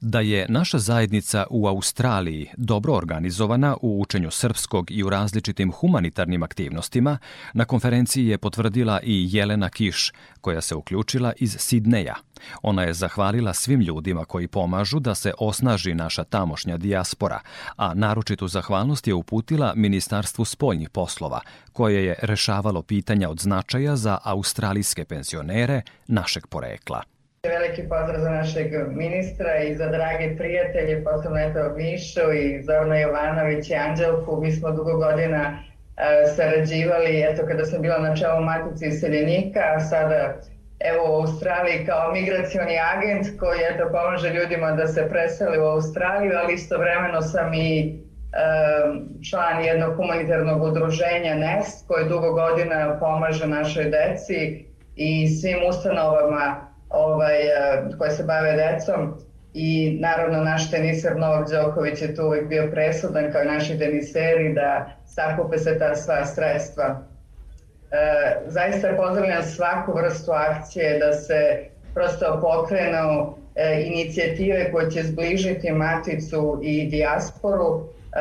Da 0.00 0.20
je 0.20 0.46
naša 0.48 0.78
zajednica 0.78 1.46
u 1.50 1.66
Australiji 1.66 2.50
dobro 2.56 2.94
organizovana 2.94 3.76
u 3.82 4.00
učenju 4.00 4.30
srpskog 4.30 4.90
i 4.90 5.02
u 5.02 5.10
različitim 5.10 5.72
humanitarnim 5.72 6.42
aktivnostima, 6.42 7.18
na 7.52 7.64
konferenciji 7.64 8.26
je 8.26 8.38
potvrdila 8.38 9.00
i 9.02 9.28
Jelena 9.30 9.68
Kiš, 9.68 10.12
koja 10.40 10.60
se 10.60 10.74
uključila 10.74 11.32
iz 11.36 11.56
Sidneja. 11.58 12.14
Ona 12.62 12.82
je 12.82 12.94
zahvalila 12.94 13.54
svim 13.54 13.80
ljudima 13.80 14.24
koji 14.24 14.48
pomažu 14.48 15.00
da 15.00 15.14
se 15.14 15.32
osnaži 15.38 15.94
naša 15.94 16.24
tamošnja 16.24 16.76
dijaspora, 16.76 17.40
a 17.76 17.94
naročitu 17.94 18.48
zahvalnost 18.48 19.06
je 19.06 19.14
uputila 19.14 19.72
Ministarstvu 19.76 20.44
spoljnih 20.44 20.90
poslova, 20.90 21.40
koje 21.72 22.04
je 22.04 22.18
rešavalo 22.22 22.82
pitanja 22.82 23.30
od 23.30 23.40
značaja 23.40 23.96
za 23.96 24.18
australijske 24.24 25.04
penzionere 25.04 25.82
našeg 26.06 26.46
porekla. 26.46 27.02
Veliki 27.46 27.88
pozdrav 27.88 28.20
za 28.20 28.30
našeg 28.30 28.72
ministra 28.88 29.56
i 29.58 29.74
za 29.74 29.86
drage 29.86 30.36
prijatelje, 30.36 31.04
posebno 31.04 31.38
eto 31.38 31.72
Mišu 31.76 32.32
i 32.32 32.62
Zorna 32.62 32.98
Jovanović 32.98 33.70
i 33.70 33.74
Anđelku. 33.74 34.40
Mi 34.40 34.52
smo 34.52 34.70
dugo 34.70 34.96
godina 34.96 35.58
uh, 35.58 36.34
sarađivali, 36.36 37.22
eto 37.22 37.46
kada 37.46 37.64
sam 37.64 37.82
bila 37.82 37.98
na 37.98 38.16
čelu 38.16 38.44
Matice 38.44 38.86
iseljenika, 38.86 39.60
a 39.74 39.80
sada 39.80 40.34
evo 40.80 41.10
u 41.10 41.20
Australiji 41.20 41.86
kao 41.86 42.12
migracioni 42.12 42.76
agent 42.94 43.38
koji 43.40 43.58
eto 43.74 43.88
pomaže 43.92 44.30
ljudima 44.30 44.72
da 44.72 44.86
se 44.86 45.08
preseli 45.08 45.58
u 45.58 45.64
Australiju, 45.64 46.32
ali 46.42 46.54
istovremeno 46.54 47.22
sam 47.22 47.54
i 47.54 47.98
član 49.30 49.64
jednog 49.64 49.96
humanitarnog 49.96 50.62
udruženja 50.62 51.34
NEST 51.34 51.88
koji 51.88 52.08
dugo 52.08 52.32
godina 52.32 52.98
pomaže 53.00 53.46
našoj 53.46 53.84
deci 53.84 54.64
i 54.96 55.28
svim 55.28 55.58
ustanovama 55.68 56.67
ovaj, 56.90 57.40
eh, 57.40 57.82
koje 57.98 58.10
se 58.10 58.22
bave 58.22 58.52
decom 58.52 59.14
i 59.54 59.98
naravno 60.00 60.44
naš 60.44 60.70
teniser 60.70 61.16
Novak 61.16 61.50
Đoković 61.50 62.02
je 62.02 62.14
tu 62.14 62.22
uvek 62.22 62.48
bio 62.48 62.70
presudan 62.72 63.32
kao 63.32 63.44
naši 63.44 63.78
teniseri 63.78 64.54
da 64.54 64.90
sakupe 65.06 65.58
se 65.58 65.78
ta 65.78 65.94
sva 65.94 66.26
sredstva. 66.26 67.02
E, 67.90 67.96
zaista 68.46 68.88
pozdravljam 68.96 69.42
svaku 69.42 69.92
vrstu 69.92 70.32
akcije 70.32 70.98
da 70.98 71.12
se 71.12 71.64
prosto 71.94 72.40
pokrenu 72.40 73.34
e, 73.54 73.82
inicijative 73.86 74.72
koje 74.72 74.90
će 74.90 75.02
zbližiti 75.02 75.72
maticu 75.72 76.60
i 76.62 76.86
dijasporu. 76.90 77.80
E, 77.80 78.20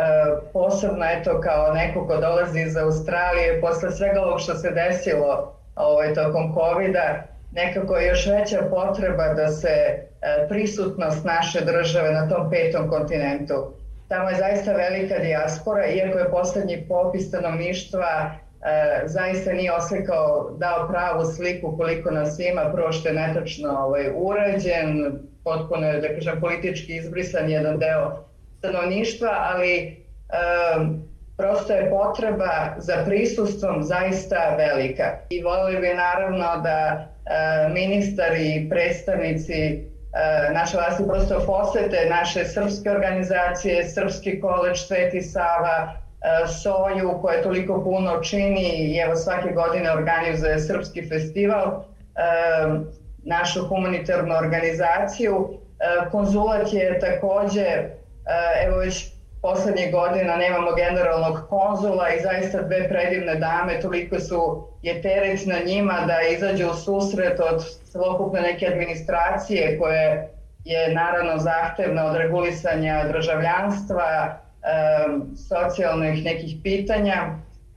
posebno 0.53 1.05
eto 1.05 1.41
kao 1.41 1.73
neko 1.73 2.07
ko 2.07 2.17
dolazi 2.17 2.61
iz 2.61 2.77
Australije 2.77 3.61
posle 3.61 3.91
svega 3.91 4.21
ovog 4.21 4.39
što 4.39 4.55
se 4.55 4.71
desilo 4.71 5.53
ovaj, 5.75 6.13
tokom 6.13 6.53
COVID-a 6.53 7.36
nekako 7.51 7.97
još 7.97 8.25
veća 8.25 8.61
potreba 8.69 9.33
da 9.33 9.47
se 9.47 9.67
e, 9.67 10.03
prisutnost 10.49 11.25
naše 11.25 11.61
države 11.61 12.11
na 12.11 12.29
tom 12.29 12.49
petom 12.49 12.89
kontinentu. 12.89 13.73
Tamo 14.07 14.29
je 14.29 14.35
zaista 14.35 14.73
velika 14.73 15.19
dijaspora, 15.19 15.85
iako 15.85 16.17
je 16.19 16.31
poslednji 16.31 16.85
popis 16.87 17.27
stanovništva 17.27 18.31
e, 18.31 19.01
zaista 19.05 19.53
nije 19.53 19.73
oslikao, 19.73 20.55
dao 20.57 20.87
pravu 20.87 21.25
sliku 21.25 21.77
koliko 21.77 22.11
nas 22.11 22.39
ima, 22.39 22.71
prvo 22.73 22.91
što 22.91 23.07
je 23.07 23.13
netačno 23.13 23.69
ovaj, 23.69 24.09
urađen, 24.15 25.19
potpuno 25.43 25.87
je, 25.87 26.01
da 26.01 26.07
kažem, 26.07 26.39
politički 26.41 26.95
izbrisan 26.95 27.49
jedan 27.49 27.79
deo 27.79 28.23
stanovništva, 28.59 29.29
ali 29.53 29.77
e, 29.77 29.93
prosto 31.37 31.73
je 31.73 31.89
potreba 31.89 32.75
za 32.77 33.03
prisustvom 33.05 33.83
zaista 33.83 34.55
velika. 34.57 35.17
I 35.29 35.43
volili 35.43 35.81
bi 35.81 35.93
naravno 35.93 36.61
da 36.63 37.07
ministar 37.73 38.35
i 38.37 38.69
predstavnici 38.69 39.53
e, 39.53 39.79
naše 40.53 40.77
vlasti 40.77 41.03
prosto 41.07 41.43
posete 41.45 42.07
naše 42.09 42.45
srpske 42.45 42.91
organizacije, 42.91 43.89
Srpski 43.89 44.39
koleđ 44.39 44.77
Sveti 44.77 45.21
Sava, 45.21 45.93
e, 45.93 46.47
Soju 46.47 47.21
koja 47.21 47.43
toliko 47.43 47.83
puno 47.83 48.21
čini 48.21 48.69
i 48.75 48.97
evo 48.97 49.15
svake 49.15 49.49
godine 49.53 49.91
organizuje 49.91 50.59
Srpski 50.59 51.09
festival, 51.09 51.83
našu 53.23 53.67
humanitarnu 53.67 54.35
organizaciju. 54.35 55.59
Konzulat 56.11 56.73
je 56.73 56.99
takođe, 56.99 57.65
evo 58.65 58.77
već 58.77 59.16
poslednjih 59.47 59.91
godina 59.91 60.35
nemamo 60.35 60.71
generalnog 60.75 61.35
konzula 61.49 62.09
i 62.09 62.21
zaista 62.21 62.61
dve 62.61 62.89
predivne 62.89 63.35
dame, 63.35 63.79
toliko 63.81 64.19
su 64.19 64.67
je 64.81 65.01
teret 65.01 65.45
na 65.45 65.55
njima 65.65 65.93
da 66.07 66.21
izađu 66.21 66.67
u 66.69 66.73
susret 66.73 67.39
od 67.39 67.63
celokupne 67.91 68.41
neke 68.41 68.67
administracije 68.67 69.79
koje 69.79 70.29
je 70.65 70.93
naravno 70.93 71.37
zahtevna 71.37 72.05
od 72.05 72.15
regulisanja 72.15 73.07
državljanstva, 73.13 74.37
socijalnih 75.49 76.23
nekih 76.25 76.55
pitanja. 76.63 77.17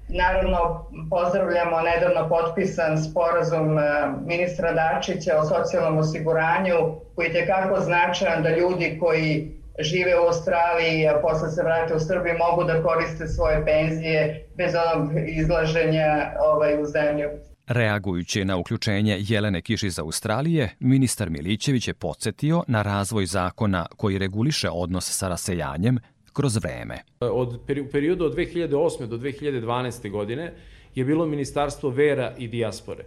Naravno, 0.09 0.87
pozdravljamo 1.11 1.81
nedavno 1.81 2.29
potpisan 2.29 2.99
sporazum 3.03 3.79
ministra 4.27 4.73
Dačića 4.73 5.39
o 5.39 5.45
socijalnom 5.45 5.99
osiguranju, 5.99 6.77
koji 7.15 7.27
je 7.27 7.33
tekako 7.33 7.81
značajan 7.81 8.43
da 8.43 8.57
ljudi 8.57 8.97
koji 9.01 9.60
žive 9.79 10.21
u 10.21 10.27
Australiji, 10.27 11.09
a 11.09 11.21
posle 11.23 11.51
se 11.51 11.63
vrate 11.63 11.95
u 11.95 12.01
Srbiju, 12.01 12.35
mogu 12.39 12.65
da 12.65 12.83
koriste 12.83 13.27
svoje 13.27 13.65
penzije 13.65 14.49
bez 14.57 14.73
onog 14.75 15.11
izlaženja 15.29 16.33
ovaj, 16.41 16.83
u 16.83 16.87
zemlju. 16.87 17.29
Reagujući 17.67 18.45
na 18.45 18.57
uključenje 18.57 19.17
Jelene 19.21 19.63
Kiš 19.63 19.83
iz 19.83 19.99
Australije, 19.99 20.71
ministar 20.81 21.31
Milićević 21.31 21.89
je 21.89 21.95
podsjetio 21.95 22.63
na 22.69 22.83
razvoj 22.83 23.27
zakona 23.27 23.87
koji 23.97 24.19
reguliše 24.19 24.71
odnos 24.71 25.19
sa 25.19 25.29
rasejanjem 25.29 25.99
kroz 26.33 26.57
vreme. 26.57 26.99
Od 27.21 27.61
periodu 27.93 28.25
od 28.25 28.35
2008. 28.37 29.07
do 29.07 29.17
2012. 29.19 30.11
godine 30.11 30.53
je 30.95 31.05
bilo 31.05 31.27
Ministarstvo 31.27 31.91
vera 31.91 32.33
i 32.39 32.49
dijaspore. 32.49 33.05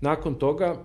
Nakon 0.00 0.34
toga 0.34 0.76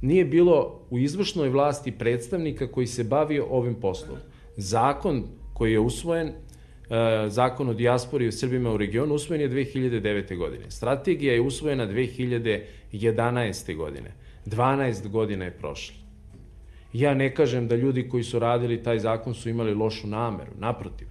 nije 0.00 0.24
bilo 0.24 0.80
u 0.90 0.98
izvršnoj 0.98 1.48
vlasti 1.48 1.92
predstavnika 1.92 2.66
koji 2.72 2.86
se 2.86 3.04
bavio 3.04 3.46
ovim 3.50 3.74
poslom. 3.74 4.18
Zakon 4.58 5.24
koji 5.54 5.72
je 5.72 5.80
usvojen, 5.80 6.28
e, 6.28 6.34
zakon 7.28 7.68
o 7.68 7.74
dijaspori 7.74 8.28
o 8.28 8.32
Srbima 8.32 8.72
u 8.72 8.76
regionu, 8.76 9.14
usvojen 9.14 9.40
je 9.42 9.48
2009. 9.48 10.36
godine. 10.36 10.70
Strategija 10.70 11.34
je 11.34 11.40
usvojena 11.40 11.86
2011. 11.86 13.76
godine. 13.76 14.12
12 14.46 15.08
godina 15.08 15.44
je 15.44 15.50
prošlo. 15.50 15.96
Ja 16.92 17.14
ne 17.14 17.34
kažem 17.34 17.68
da 17.68 17.76
ljudi 17.76 18.08
koji 18.08 18.24
su 18.24 18.38
radili 18.38 18.82
taj 18.82 18.98
zakon 18.98 19.34
su 19.34 19.48
imali 19.48 19.74
lošu 19.74 20.06
nameru, 20.06 20.50
naprotiv. 20.58 21.08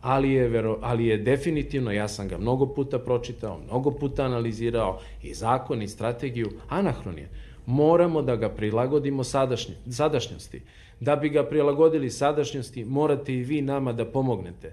Ali 0.00 0.32
je, 0.32 0.48
vero, 0.48 0.78
ali 0.82 1.06
je 1.06 1.18
definitivno, 1.18 1.92
ja 1.92 2.08
sam 2.08 2.28
ga 2.28 2.38
mnogo 2.38 2.66
puta 2.66 2.98
pročitao, 2.98 3.60
mnogo 3.68 3.90
puta 3.90 4.24
analizirao, 4.24 5.00
i 5.22 5.34
zakon 5.34 5.82
i 5.82 5.88
strategiju, 5.88 6.50
anahron 6.68 7.18
je. 7.18 7.28
Moramo 7.66 8.22
da 8.22 8.36
ga 8.36 8.48
prilagodimo 8.48 9.24
sadašnje, 9.24 9.74
sadašnjosti. 9.90 10.62
Da 11.00 11.16
bi 11.16 11.28
ga 11.28 11.44
prilagodili 11.44 12.10
sadašnjosti, 12.10 12.84
morate 12.84 13.34
i 13.34 13.42
vi 13.42 13.62
nama 13.62 13.92
da 13.92 14.04
pomognete. 14.04 14.72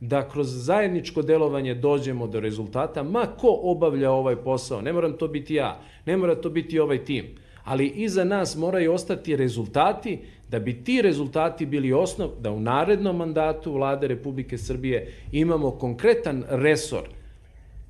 Da 0.00 0.28
kroz 0.28 0.64
zajedničko 0.64 1.22
delovanje 1.22 1.74
dođemo 1.74 2.26
do 2.26 2.40
rezultata, 2.40 3.02
ma 3.02 3.26
ko 3.26 3.58
obavlja 3.62 4.10
ovaj 4.10 4.36
posao, 4.36 4.80
ne 4.80 4.92
moram 4.92 5.12
to 5.12 5.28
biti 5.28 5.54
ja, 5.54 5.80
ne 6.06 6.16
mora 6.16 6.34
to 6.34 6.50
biti 6.50 6.78
ovaj 6.78 7.04
tim, 7.04 7.24
ali 7.64 7.86
iza 7.86 8.24
nas 8.24 8.56
moraju 8.56 8.92
ostati 8.92 9.36
rezultati 9.36 10.18
da 10.50 10.58
bi 10.58 10.84
ti 10.84 11.02
rezultati 11.02 11.66
bili 11.66 11.92
osnov 11.92 12.30
da 12.40 12.50
u 12.50 12.60
narednom 12.60 13.16
mandatu 13.16 13.72
vlade 13.72 14.08
Republike 14.08 14.58
Srbije 14.58 15.12
imamo 15.32 15.70
konkretan 15.70 16.44
resor 16.48 17.08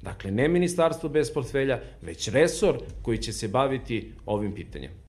Dakle, 0.04 0.30
ne 0.30 0.48
ministarstvo 0.48 1.08
bez 1.08 1.32
portfelja, 1.32 1.80
već 2.02 2.28
resor 2.28 2.78
koji 3.02 3.18
će 3.18 3.32
se 3.32 3.48
baviti 3.48 4.12
ovim 4.26 4.54
pitanjem. 4.54 5.03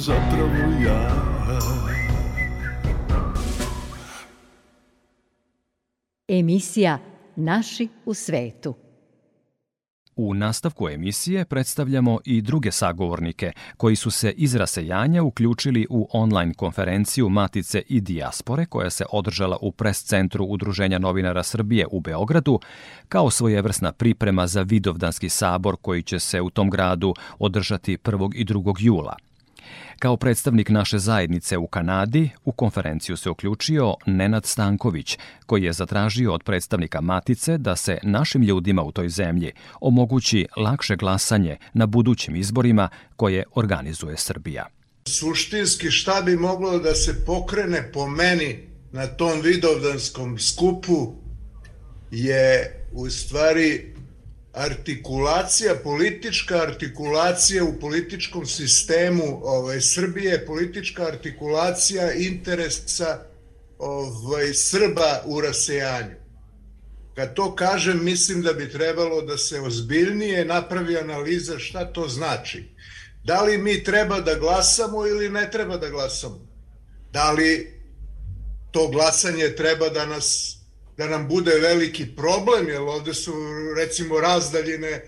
Sam 0.00 0.14
zapravo 0.14 0.82
ja. 0.84 1.10
Emisija 6.28 6.98
Naši 7.36 7.88
u 8.04 8.14
svetu. 8.14 8.74
U 10.16 10.34
nastavku 10.34 10.88
emisije 10.88 11.44
predstavljamo 11.44 12.18
i 12.24 12.42
druge 12.42 12.72
sagovornike 12.72 13.52
koji 13.76 13.96
su 13.96 14.10
se 14.10 14.30
iz 14.30 14.54
rasejanja 14.54 15.22
uključili 15.22 15.86
u 15.90 16.08
online 16.12 16.54
konferenciju 16.54 17.28
Matice 17.28 17.82
i 17.88 18.00
Dijaspore 18.00 18.66
koja 18.66 18.90
se 18.90 19.04
održala 19.12 19.56
u 19.60 19.72
pres 19.72 20.04
centru 20.04 20.44
Udruženja 20.44 20.98
novinara 20.98 21.42
Srbije 21.42 21.86
u 21.90 22.00
Beogradu 22.00 22.60
kao 23.08 23.30
svojevrsna 23.30 23.92
priprema 23.92 24.46
za 24.46 24.62
Vidovdanski 24.62 25.28
sabor 25.28 25.76
koji 25.82 26.02
će 26.02 26.18
se 26.18 26.40
u 26.40 26.50
tom 26.50 26.70
gradu 26.70 27.14
održati 27.38 27.96
1. 27.96 28.30
i 28.34 28.44
2. 28.44 28.74
jula– 28.78 29.16
Kao 29.98 30.16
predstavnik 30.16 30.68
naše 30.68 30.98
zajednice 30.98 31.58
u 31.58 31.66
Kanadi, 31.66 32.30
u 32.44 32.52
konferenciju 32.52 33.16
se 33.16 33.30
uključio 33.30 33.94
Nenad 34.06 34.46
Stanković, 34.46 35.18
koji 35.46 35.62
je 35.62 35.72
zatražio 35.72 36.32
od 36.34 36.42
predstavnika 36.42 37.00
Matice 37.00 37.58
da 37.58 37.76
se 37.76 37.98
našim 38.02 38.42
ljudima 38.42 38.82
u 38.82 38.92
toj 38.92 39.08
zemlji 39.08 39.52
omogući 39.80 40.46
lakše 40.56 40.96
glasanje 40.96 41.56
na 41.72 41.86
budućim 41.86 42.36
izborima 42.36 42.88
koje 43.16 43.44
organizuje 43.54 44.16
Srbija. 44.16 44.66
Suštinski 45.08 45.90
šta 45.90 46.22
bi 46.22 46.36
moglo 46.36 46.78
da 46.78 46.94
se 46.94 47.24
pokrene 47.26 47.90
po 47.92 48.06
meni 48.06 48.68
na 48.92 49.06
tom 49.06 49.40
vidovdanskom 49.40 50.38
skupu 50.38 51.14
je 52.10 52.74
u 52.92 53.10
stvari 53.10 53.94
artikulacija, 54.52 55.74
politička 55.84 56.56
artikulacija 56.56 57.64
u 57.64 57.78
političkom 57.80 58.46
sistemu 58.46 59.40
ovaj, 59.42 59.80
Srbije, 59.80 60.46
politička 60.46 61.06
artikulacija 61.06 62.12
interesa 62.12 63.18
ovaj, 63.78 64.54
Srba 64.54 65.22
u 65.26 65.40
rasejanju. 65.40 66.16
Kad 67.14 67.34
to 67.34 67.54
kažem, 67.54 68.04
mislim 68.04 68.42
da 68.42 68.52
bi 68.52 68.70
trebalo 68.70 69.22
da 69.22 69.38
se 69.38 69.60
ozbiljnije 69.60 70.44
napravi 70.44 70.96
analiza 70.96 71.58
šta 71.58 71.92
to 71.92 72.08
znači. 72.08 72.64
Da 73.24 73.42
li 73.42 73.58
mi 73.58 73.84
treba 73.84 74.20
da 74.20 74.34
glasamo 74.34 75.06
ili 75.06 75.30
ne 75.30 75.50
treba 75.50 75.76
da 75.76 75.88
glasamo? 75.88 76.48
Da 77.12 77.32
li 77.32 77.80
to 78.70 78.88
glasanje 78.88 79.54
treba 79.56 79.88
da 79.88 80.06
nas 80.06 80.57
da 80.98 81.08
nam 81.08 81.28
bude 81.28 81.54
veliki 81.54 82.16
problem, 82.16 82.68
jer 82.68 82.80
ovde 82.80 83.14
su 83.14 83.32
recimo 83.76 84.20
razdaljine 84.20 85.02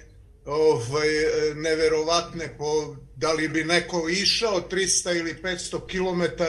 ovaj, 0.44 1.08
neverovatne 1.54 2.54
po 2.58 2.96
da 3.16 3.32
li 3.32 3.48
bi 3.48 3.64
neko 3.64 4.08
išao 4.08 4.68
300 4.70 5.18
ili 5.18 5.34
500 5.42 5.86
km 5.86 6.42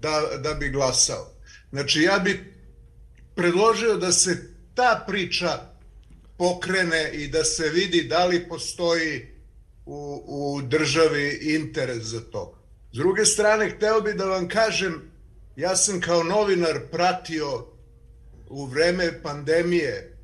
da, 0.00 0.22
da 0.42 0.54
bi 0.54 0.68
glasao. 0.68 1.32
Znači 1.70 2.02
ja 2.02 2.18
bih 2.18 2.40
predložio 3.34 3.96
da 3.96 4.12
se 4.12 4.54
ta 4.74 5.04
priča 5.08 5.60
pokrene 6.38 7.10
i 7.12 7.28
da 7.28 7.44
se 7.44 7.68
vidi 7.68 8.02
da 8.02 8.26
li 8.26 8.48
postoji 8.48 9.26
u, 9.86 10.22
u 10.26 10.62
državi 10.62 11.38
interes 11.42 12.02
za 12.02 12.20
to. 12.20 12.58
S 12.92 12.96
druge 12.96 13.24
strane, 13.24 13.70
hteo 13.70 14.00
bih 14.00 14.14
da 14.14 14.24
vam 14.24 14.48
kažem, 14.48 15.10
ja 15.56 15.76
sam 15.76 16.00
kao 16.00 16.22
novinar 16.22 16.80
pratio 16.90 17.66
u 18.50 18.66
vreme 18.66 19.22
pandemije 19.22 20.16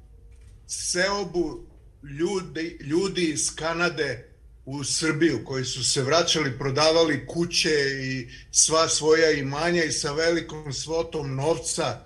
seobu 0.67 1.67
ljudi, 2.03 2.79
ljudi 2.81 3.25
iz 3.25 3.55
Kanade 3.55 4.29
u 4.65 4.85
Srbiju 4.85 5.45
koji 5.45 5.65
su 5.65 5.85
se 5.85 6.03
vraćali, 6.03 6.59
prodavali 6.59 7.27
kuće 7.27 7.75
i 8.03 8.29
sva 8.51 8.89
svoja 8.89 9.31
imanja 9.31 9.85
i 9.85 9.93
sa 9.93 10.13
velikom 10.13 10.73
svotom 10.73 11.35
novca 11.35 12.01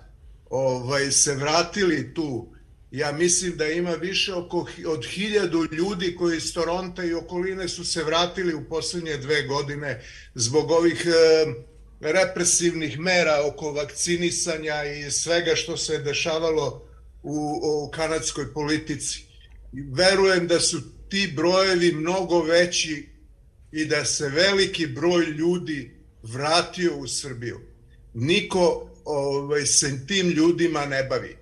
ovaj, 0.49 1.11
se 1.11 1.35
vratili 1.35 2.13
tu. 2.13 2.47
Ja 2.91 3.11
mislim 3.11 3.57
da 3.57 3.65
ima 3.65 3.91
više 3.91 4.33
oko, 4.33 4.67
od 4.87 5.05
hiljadu 5.05 5.67
ljudi 5.71 6.15
koji 6.15 6.37
iz 6.37 6.53
Toronta 6.53 7.03
i 7.03 7.13
okoline 7.13 7.67
su 7.67 7.85
se 7.85 8.03
vratili 8.03 8.53
u 8.53 8.69
poslednje 8.69 9.17
dve 9.17 9.43
godine 9.43 10.03
zbog 10.35 10.71
ovih 10.71 11.05
eh, 11.07 11.70
represivnih 12.01 12.99
mera 12.99 13.47
oko 13.47 13.71
vakcinisanja 13.71 14.83
i 14.83 15.11
svega 15.11 15.55
što 15.55 15.77
se 15.77 15.97
dešavalo 15.97 16.87
u, 17.23 17.61
u 17.63 17.91
kanadskoj 17.91 18.53
politici. 18.53 19.23
Verujem 19.71 20.47
da 20.47 20.59
su 20.59 20.81
ti 21.09 21.33
brojevi 21.35 21.91
mnogo 21.91 22.41
veći 22.41 23.09
i 23.71 23.85
da 23.85 24.05
se 24.05 24.29
veliki 24.29 24.87
broj 24.87 25.25
ljudi 25.25 25.91
vratio 26.23 26.97
u 26.97 27.07
Srbiju. 27.07 27.59
Niko 28.13 28.89
ovaj, 29.05 29.65
se 29.65 30.07
tim 30.07 30.29
ljudima 30.29 30.85
ne 30.85 31.03
bavi. 31.03 31.37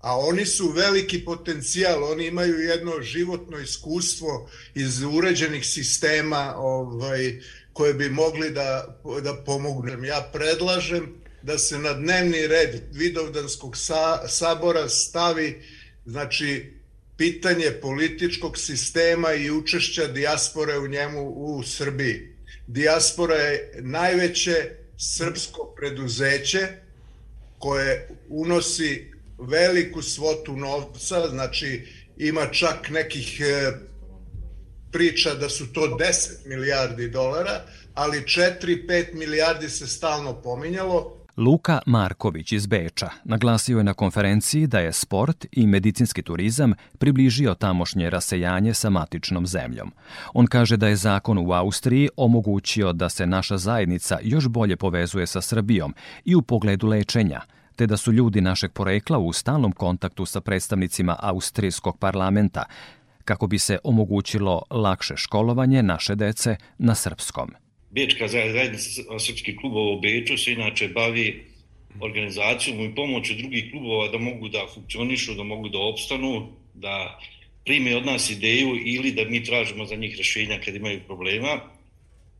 A 0.00 0.18
oni 0.18 0.46
su 0.46 0.68
veliki 0.68 1.24
potencijal, 1.24 2.04
oni 2.04 2.26
imaju 2.26 2.58
jedno 2.58 3.02
životno 3.02 3.58
iskustvo 3.58 4.50
iz 4.74 5.02
uređenih 5.02 5.66
sistema, 5.66 6.54
ovaj, 6.56 7.40
koje 7.74 7.94
bi 7.94 8.08
mogli 8.10 8.50
da, 8.50 8.98
da 9.22 9.34
pomognem. 9.46 10.04
Ja 10.04 10.30
predlažem 10.32 11.14
da 11.42 11.58
se 11.58 11.78
na 11.78 11.92
dnevni 11.92 12.46
red 12.46 12.80
Vidovdanskog 12.92 13.76
sa, 13.76 14.28
sabora 14.28 14.88
stavi 14.88 15.62
znači 16.06 16.72
pitanje 17.16 17.70
političkog 17.82 18.58
sistema 18.58 19.32
i 19.32 19.50
učešća 19.50 20.06
dijaspore 20.06 20.78
u 20.78 20.88
njemu 20.88 21.28
u 21.28 21.62
Srbiji. 21.62 22.28
Dijaspora 22.66 23.34
je 23.34 23.72
najveće 23.80 24.70
srpsko 24.98 25.74
preduzeće 25.76 26.68
koje 27.58 28.08
unosi 28.28 29.12
veliku 29.38 30.02
svotu 30.02 30.56
novca, 30.56 31.28
znači 31.28 31.86
ima 32.18 32.46
čak 32.46 32.90
nekih 32.90 33.40
e, 33.40 33.72
priča 34.94 35.34
da 35.34 35.48
su 35.48 35.72
to 35.72 35.80
10 35.80 36.46
milijardi 36.46 37.08
dolara, 37.08 37.60
ali 37.94 38.18
4-5 38.18 39.14
milijardi 39.14 39.68
se 39.68 39.86
stalno 39.86 40.32
pominjalo. 40.32 41.16
Luka 41.36 41.80
Marković 41.86 42.52
iz 42.52 42.66
Beča 42.66 43.08
naglasio 43.24 43.78
je 43.78 43.84
na 43.84 43.94
konferenciji 43.94 44.66
da 44.66 44.78
je 44.78 44.92
sport 44.92 45.46
i 45.52 45.66
medicinski 45.66 46.22
turizam 46.22 46.74
približio 46.98 47.54
tamošnje 47.54 48.10
rasejanje 48.10 48.74
sa 48.74 48.90
matičnom 48.90 49.46
zemljom. 49.46 49.92
On 50.34 50.46
kaže 50.46 50.76
da 50.76 50.88
je 50.88 50.96
zakon 50.96 51.38
u 51.38 51.52
Austriji 51.52 52.08
omogućio 52.16 52.92
da 52.92 53.08
se 53.08 53.26
naša 53.26 53.58
zajednica 53.58 54.18
još 54.22 54.48
bolje 54.48 54.76
povezuje 54.76 55.26
sa 55.26 55.40
Srbijom 55.40 55.94
i 56.24 56.34
u 56.34 56.42
pogledu 56.42 56.86
lečenja, 56.86 57.40
te 57.76 57.86
da 57.86 57.96
su 57.96 58.12
ljudi 58.12 58.40
našeg 58.40 58.72
porekla 58.72 59.18
u 59.18 59.32
stalnom 59.32 59.72
kontaktu 59.72 60.26
sa 60.26 60.40
predstavnicima 60.40 61.16
austrijskog 61.20 61.98
parlamenta, 61.98 62.64
kako 63.24 63.46
bi 63.46 63.58
se 63.58 63.78
omogućilo 63.84 64.62
lakše 64.70 65.16
školovanje 65.16 65.82
naše 65.82 66.14
dece 66.14 66.56
na 66.78 66.94
srpskom. 66.94 67.50
Bečka 67.90 68.28
zajednica 68.28 69.18
srpskih 69.18 69.56
klubova 69.60 69.92
u 69.92 70.00
Beču 70.00 70.36
se 70.36 70.52
inače 70.52 70.88
bavi 70.88 71.44
organizacijom 72.00 72.80
i 72.80 72.94
pomoću 72.94 73.34
drugih 73.34 73.70
klubova 73.70 74.08
da 74.08 74.18
mogu 74.18 74.48
da 74.48 74.66
funkcionišu, 74.74 75.34
da 75.34 75.42
mogu 75.42 75.68
da 75.68 75.78
opstanu, 75.78 76.48
da 76.74 77.20
prime 77.64 77.96
od 77.96 78.06
nas 78.06 78.30
ideju 78.30 78.76
ili 78.84 79.12
da 79.12 79.24
mi 79.24 79.44
tražimo 79.44 79.86
za 79.86 79.96
njih 79.96 80.16
rešenja 80.18 80.60
kad 80.64 80.74
imaju 80.74 81.00
problema. 81.06 81.60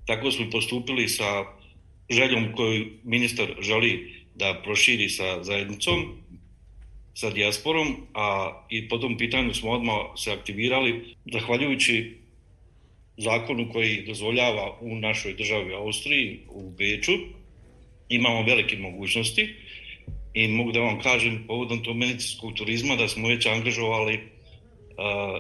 Tako 0.07 0.31
smo 0.31 0.51
postupili 0.51 1.09
sa 1.09 1.45
željom 2.11 2.53
koju 2.57 2.87
ministar 3.05 3.47
želi 3.61 4.25
da 4.35 4.61
proširi 4.65 5.09
sa 5.09 5.43
zajednicom 5.43 6.24
sa 7.15 7.31
dijasporom, 7.31 7.97
a 8.15 8.53
i 8.71 8.89
po 8.89 8.99
tom 8.99 9.19
pitanju 9.19 9.55
smo 9.55 9.71
odmah 9.71 9.97
se 10.17 10.33
aktivirali, 10.33 11.15
zahvaljujući 11.33 12.17
zakonu 13.17 13.69
koji 13.73 14.05
dozvoljava 14.07 14.79
u 14.81 14.97
našoj 14.97 15.35
državi 15.35 15.75
Austriji, 15.75 16.41
u 16.49 16.71
Beču, 16.71 17.13
imamo 18.09 18.43
velike 18.43 18.77
mogućnosti 18.77 19.55
i 20.35 20.49
mogu 20.49 20.73
da 20.73 20.81
vam 20.81 21.01
kažem 21.01 21.45
povodom 21.47 21.83
tog 21.83 21.97
medicinskog 21.97 22.55
turizma 22.55 22.97
da 22.97 23.09
smo 23.09 23.29
već 23.29 23.47
angažovali 23.47 24.15
uh, 24.15 24.23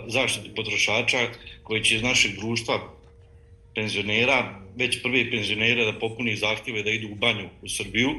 zaštitu 0.06 0.54
potrošača 0.56 1.18
koji 1.62 1.84
će 1.84 1.96
iz 1.96 2.02
našeg 2.02 2.36
društva 2.36 2.80
penzionera, 3.74 4.60
već 4.76 5.02
prvi 5.02 5.30
penzionera 5.30 5.84
da 5.84 5.98
popuni 5.98 6.36
zahtjeve 6.36 6.82
da 6.82 6.90
idu 6.90 7.08
u 7.12 7.14
banju 7.14 7.48
u 7.62 7.68
Srbiju 7.68 8.10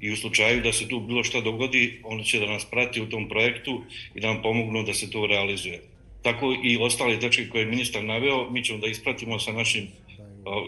i 0.00 0.12
u 0.12 0.16
slučaju 0.16 0.62
da 0.62 0.72
se 0.72 0.88
tu 0.88 1.00
bilo 1.00 1.24
šta 1.24 1.40
dogodi, 1.40 2.00
oni 2.04 2.24
će 2.24 2.40
da 2.40 2.46
nas 2.46 2.64
prati 2.64 3.00
u 3.00 3.08
tom 3.08 3.28
projektu 3.28 3.82
i 4.14 4.20
da 4.20 4.32
nam 4.32 4.42
pomognu 4.42 4.82
da 4.82 4.94
se 4.94 5.10
to 5.10 5.26
realizuje. 5.26 5.82
Tako 6.22 6.56
i 6.64 6.76
ostale 6.76 7.20
tačke 7.20 7.48
koje 7.48 7.62
je 7.62 7.66
ministar 7.66 8.04
naveo, 8.04 8.50
mi 8.50 8.64
ćemo 8.64 8.78
da 8.78 8.86
ispratimo 8.86 9.38
sa 9.38 9.52
našim 9.52 9.88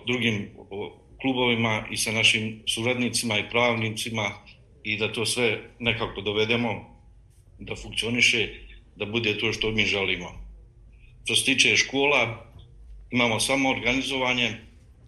drugim 0.06 0.48
klubovima 1.20 1.86
i 1.90 1.96
sa 1.96 2.12
našim 2.12 2.62
suradnicima 2.66 3.38
i 3.38 3.50
pravnicima 3.50 4.30
i 4.84 4.96
da 4.96 5.12
to 5.12 5.26
sve 5.26 5.60
nekako 5.78 6.20
dovedemo 6.20 6.98
da 7.58 7.76
funkcioniše, 7.76 8.48
da 8.96 9.06
bude 9.06 9.38
to 9.38 9.52
što 9.52 9.70
mi 9.70 9.86
želimo. 9.86 10.48
Što 11.24 11.36
se 11.36 11.44
tiče 11.44 11.76
škola, 11.76 12.46
imamo 13.10 13.40
samo 13.40 13.70
organizovanje, 13.70 14.56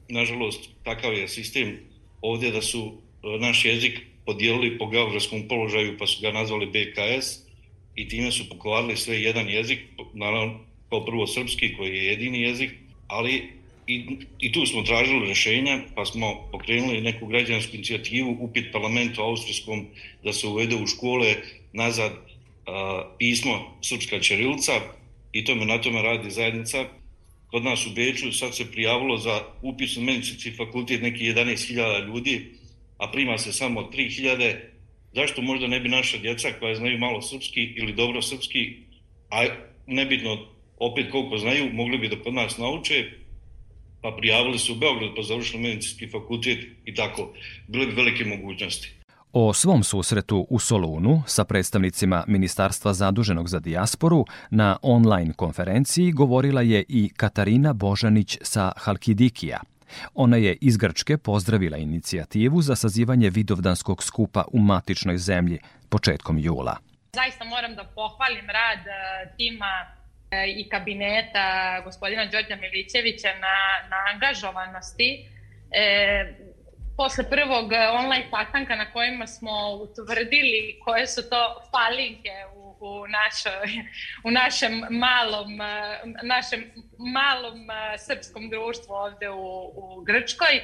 nažalost, 0.09 0.69
takav 0.85 1.15
je 1.15 1.29
sistem 1.29 1.79
ovdje 2.21 2.51
da 2.51 2.63
su 2.63 2.93
e, 3.23 3.39
naš 3.39 3.65
jezik 3.65 4.01
podijelili 4.27 4.79
po 4.79 4.87
geografskom 4.87 5.49
položaju 5.49 5.99
pa 5.99 6.07
su 6.07 6.23
ga 6.23 6.33
nazvali 6.33 6.67
BKS 6.67 7.51
i 7.95 8.09
time 8.09 8.33
su 8.33 8.49
pokvarili 8.49 8.97
sve 8.97 9.23
jedan 9.23 9.49
jezik, 9.49 9.79
naravno 10.15 10.61
kao 10.89 11.05
prvo 11.05 11.27
srpski 11.27 11.75
koji 11.77 11.97
je 11.97 12.07
jedini 12.07 12.43
jezik, 12.43 12.71
ali 13.07 13.61
i, 13.87 14.05
i 14.39 14.53
tu 14.53 14.67
smo 14.67 14.83
tražili 14.83 15.29
rešenja, 15.29 15.79
pa 15.95 16.05
smo 16.05 16.49
pokrenuli 16.53 17.01
neku 17.01 17.27
građansku 17.27 17.75
inicijativu, 17.75 18.37
upit 18.41 18.73
parlamentu 18.73 19.23
austrijskom 19.23 19.87
da 20.25 20.33
se 20.33 20.47
uvede 20.47 20.77
u 20.77 20.87
škole 20.87 21.35
nazad 21.73 22.13
a, 22.67 23.05
pismo 23.19 23.79
srpska 23.83 24.21
ćerilca 24.21 24.73
i 25.33 25.45
tome 25.45 25.65
na 25.65 25.79
tome 25.79 26.03
radi 26.03 26.31
zajednica. 26.31 26.85
Kod 27.51 27.65
nas 27.65 27.87
u 27.87 27.91
Beču 27.91 28.33
sad 28.33 28.57
se 28.57 28.73
prijavilo 28.73 29.19
za 29.19 29.43
upis 29.63 29.97
u 29.97 30.03
medicinski 30.03 30.51
fakultet 30.51 31.03
neki 31.03 31.25
11.000 31.25 32.07
ljudi, 32.07 32.60
a 33.01 33.11
prima 33.13 33.39
se 33.39 33.53
samo 33.53 33.81
3.000. 33.81 34.57
Zašto 35.15 35.43
možda 35.43 35.67
ne 35.67 35.81
bi 35.81 35.89
naša 35.89 36.19
djeca 36.19 36.49
koja 36.61 36.75
znaju 36.75 36.99
malo 36.99 37.23
srpski 37.23 37.61
ili 37.63 37.93
dobro 37.93 38.23
srpski, 38.23 38.77
a 39.31 39.47
nebitno 39.87 40.39
opet 40.79 41.11
koliko 41.11 41.39
znaju, 41.39 41.73
mogli 41.73 41.99
bi 41.99 42.09
da 42.09 42.23
kod 42.23 42.35
nas 42.35 42.59
nauče, 42.59 43.05
pa 44.03 44.17
prijavili 44.19 44.59
su 44.59 44.73
u 44.73 44.77
Beograd, 44.77 45.11
pa 45.17 45.23
završili 45.23 45.63
medicinski 45.63 46.09
fakultet 46.09 46.59
i 46.85 46.95
tako. 46.95 47.33
Bile 47.69 47.87
bi 47.87 47.93
velike 47.93 48.25
mogućnosti. 48.25 48.93
O 49.33 49.53
svom 49.53 49.83
susretu 49.85 50.47
u 50.51 50.59
Solunu 50.59 51.23
sa 51.27 51.45
predstavnicima 51.45 52.25
Ministarstva 52.29 52.93
zaduženog 52.93 53.49
za 53.49 53.59
dijasporu 53.59 54.25
na 54.51 54.77
online 54.83 55.33
konferenciji 55.33 56.13
govorila 56.13 56.63
je 56.63 56.85
i 56.89 57.11
Katarina 57.17 57.73
Božanić 57.73 58.39
sa 58.43 58.73
Halkidikija. 58.77 59.61
Ona 60.15 60.37
je 60.37 60.57
iz 60.61 60.77
Grčke 60.77 61.19
pozdravila 61.19 61.77
inicijativu 61.77 62.63
za 62.63 62.77
sazivanje 62.77 63.31
vidovdanskog 63.31 64.03
skupa 64.03 64.45
u 64.53 64.59
matičnoj 64.59 65.19
zemlji 65.19 65.59
početkom 65.89 66.39
jula. 66.39 66.77
Zaista 67.13 67.45
moram 67.45 67.75
da 67.75 67.85
pohvalim 67.85 68.47
rad 68.51 68.87
e, 68.87 68.93
tima 69.37 69.73
e, 70.31 70.47
i 70.61 70.69
kabineta 70.69 71.81
gospodina 71.85 72.25
Đorđa 72.27 72.57
Milićevića 72.57 73.29
na, 73.29 73.57
na 73.91 73.97
angažovanosti. 74.13 75.09
E, 75.71 76.51
posle 76.97 77.25
prvog 77.31 77.67
online 78.01 78.27
sastanka 78.31 78.75
na 78.77 78.93
kojima 78.93 79.27
smo 79.27 79.53
utvrdili 79.85 80.81
koje 80.85 81.07
su 81.07 81.23
to 81.31 81.43
falinke 81.73 82.37
u, 82.57 82.60
u, 82.81 83.07
našoj, 83.09 83.85
u 84.25 84.31
našem 84.31 84.83
malom, 84.91 85.61
e, 85.61 86.01
našem 86.23 86.71
malom 86.99 87.71
e, 87.71 87.99
srpskom 87.99 88.51
društvu 88.51 88.93
ovde 88.95 89.31
u, 89.31 89.73
u 89.75 90.03
Grčkoj, 90.03 90.57
e, 90.57 90.63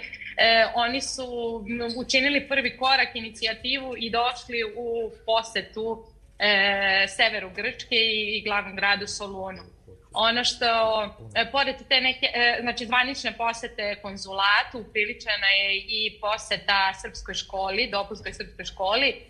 oni 0.75 1.01
su 1.01 1.27
učinili 1.97 2.49
prvi 2.49 2.77
korak 2.77 3.09
inicijativu 3.15 3.95
i 3.97 4.11
došli 4.11 4.65
u 4.77 5.11
posetu 5.27 6.05
e, 6.39 7.07
severu 7.09 7.51
Grčke 7.57 7.97
i, 7.97 8.39
i 8.39 8.43
glavnom 8.43 8.77
gradu 8.77 9.07
Solunu. 9.07 9.63
Ono 10.19 10.45
što, 10.45 10.67
e, 11.35 11.51
pored 11.51 11.77
te 11.89 12.01
neke, 12.01 12.27
e, 12.35 12.59
znači 12.61 12.87
zvanične 12.87 13.37
posete 13.37 13.95
konzulatu, 14.03 14.79
upriličena 14.79 15.47
je 15.47 15.77
i 15.77 16.19
poseta 16.21 16.95
srpskoj 17.03 17.35
školi, 17.35 17.91
dopunskoj 17.91 18.33
srpskoj 18.33 18.65
školi, 18.65 19.27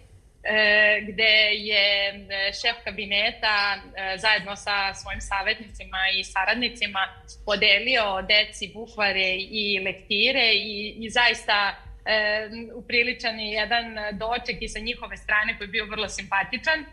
gde 1.08 1.34
je 1.52 2.14
šef 2.60 2.84
kabineta 2.84 3.76
zajedno 4.16 4.56
sa 4.56 4.94
svojim 4.94 5.20
savjetnicima 5.20 5.98
i 6.14 6.24
saradnicima 6.24 7.08
podelio 7.44 8.22
deci 8.22 8.70
bukvare 8.74 9.34
i 9.38 9.80
lektire 9.84 10.54
i, 10.54 10.94
i 10.98 11.10
zaista 11.10 11.74
e, 12.04 12.48
upriličan 12.74 13.40
je 13.40 13.50
jedan 13.50 13.96
doček 14.12 14.62
i 14.62 14.68
sa 14.68 14.78
njihove 14.78 15.16
strane 15.16 15.58
koji 15.58 15.66
je 15.66 15.70
bio 15.70 15.86
vrlo 15.86 16.08
simpatičan. 16.08 16.80
E, 16.80 16.86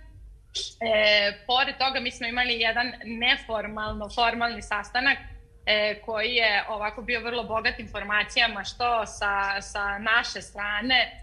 pored 1.48 1.78
toga 1.78 2.00
mi 2.00 2.12
smo 2.12 2.28
imali 2.28 2.60
jedan 2.60 2.94
neformalno 3.06 4.10
formalni 4.10 4.62
sastanak 4.62 5.18
e, 5.66 6.02
koji 6.06 6.36
je 6.36 6.64
ovako 6.70 7.02
bio 7.02 7.22
vrlo 7.22 7.44
bogat 7.44 7.80
informacijama 7.80 8.64
što 8.64 9.06
sa, 9.06 9.62
sa 9.62 9.98
naše 9.98 10.42
strane 10.42 10.96
e, 10.96 11.23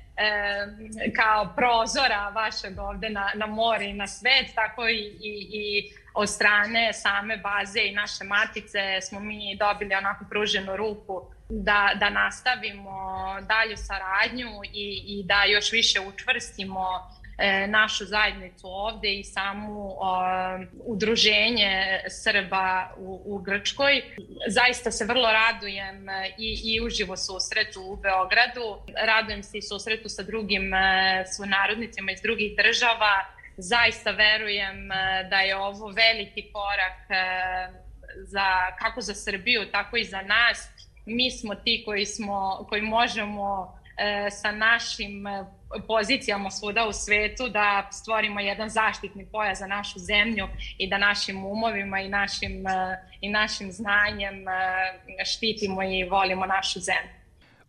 kao 1.17 1.53
prozora 1.57 2.33
vašeg 2.35 2.79
ovde 2.79 3.11
na, 3.11 3.31
na 3.35 3.47
more 3.47 3.85
i 3.85 3.93
na 3.93 4.07
svet, 4.07 4.55
tako 4.55 4.89
i, 4.89 4.99
i, 5.21 5.49
i 5.53 5.93
od 6.15 6.29
strane 6.29 6.93
same 6.93 7.37
baze 7.37 7.81
i 7.81 7.95
naše 7.95 8.25
matice 8.25 9.01
smo 9.01 9.21
mi 9.21 9.57
dobili 9.57 9.95
onako 9.95 10.25
pruženu 10.31 10.77
ruku 10.77 11.23
da, 11.49 11.93
da 11.95 12.11
nastavimo 12.11 12.91
dalju 13.41 13.77
saradnju 13.77 14.51
i, 14.73 15.03
i 15.07 15.23
da 15.25 15.45
još 15.45 15.73
više 15.73 16.01
učvrstimo 16.01 16.85
E, 17.20 17.20
našu 17.69 18.05
zajednicu 18.05 18.67
ovde 18.67 19.15
i 19.15 19.25
samu 19.25 19.97
udruženje 20.85 22.01
Srba 22.09 22.95
u, 22.99 23.23
u 23.25 23.39
Grčkoj. 23.39 24.03
Zaista 24.49 24.91
se 24.91 25.05
vrlo 25.05 25.29
radujem 25.33 26.07
i, 26.39 26.61
i 26.65 26.81
uživo 26.81 27.17
susretu 27.17 27.81
u 27.83 27.97
Beogradu. 27.97 28.79
Radujem 29.07 29.43
se 29.43 29.59
i 29.59 29.63
susretu 29.63 30.09
sa 30.09 30.23
drugim 30.23 30.73
uh, 30.73 30.79
sunarodnicima 31.37 32.13
iz 32.13 32.21
drugih 32.21 32.57
država. 32.57 33.25
Zaista 33.57 34.11
verujem 34.11 34.89
da 35.31 35.41
je 35.41 35.57
ovo 35.57 35.87
veliki 35.89 36.53
korak 36.53 37.01
za, 38.17 38.77
kako 38.79 39.01
za 39.01 39.15
Srbiju, 39.15 39.71
tako 39.73 39.97
i 39.97 40.05
za 40.05 40.23
nas. 40.23 40.69
Mi 41.07 41.31
smo 41.31 41.55
ti 41.55 41.83
koji, 41.87 42.07
smo, 42.07 42.67
koji 42.69 42.83
možemo 42.83 43.80
sa 44.31 44.53
našim 44.53 45.25
pozicijama 45.87 46.51
svuda 46.51 46.87
u 46.89 46.93
svetu 46.93 47.49
da 47.49 47.89
stvorimo 47.93 48.41
jedan 48.41 48.69
zaštitni 48.69 49.27
pojas 49.33 49.59
za 49.59 49.67
našu 49.67 49.99
zemlju 49.99 50.49
i 50.79 50.89
da 50.89 50.99
našim 50.99 51.45
umovima 51.45 52.01
i 52.01 52.09
našim, 52.09 52.65
i 53.21 53.29
našim 53.29 53.73
znanjem 53.73 54.45
štitimo 55.25 55.83
i 55.83 56.09
volimo 56.11 56.47
našu 56.47 56.81
zemlju. 56.81 57.21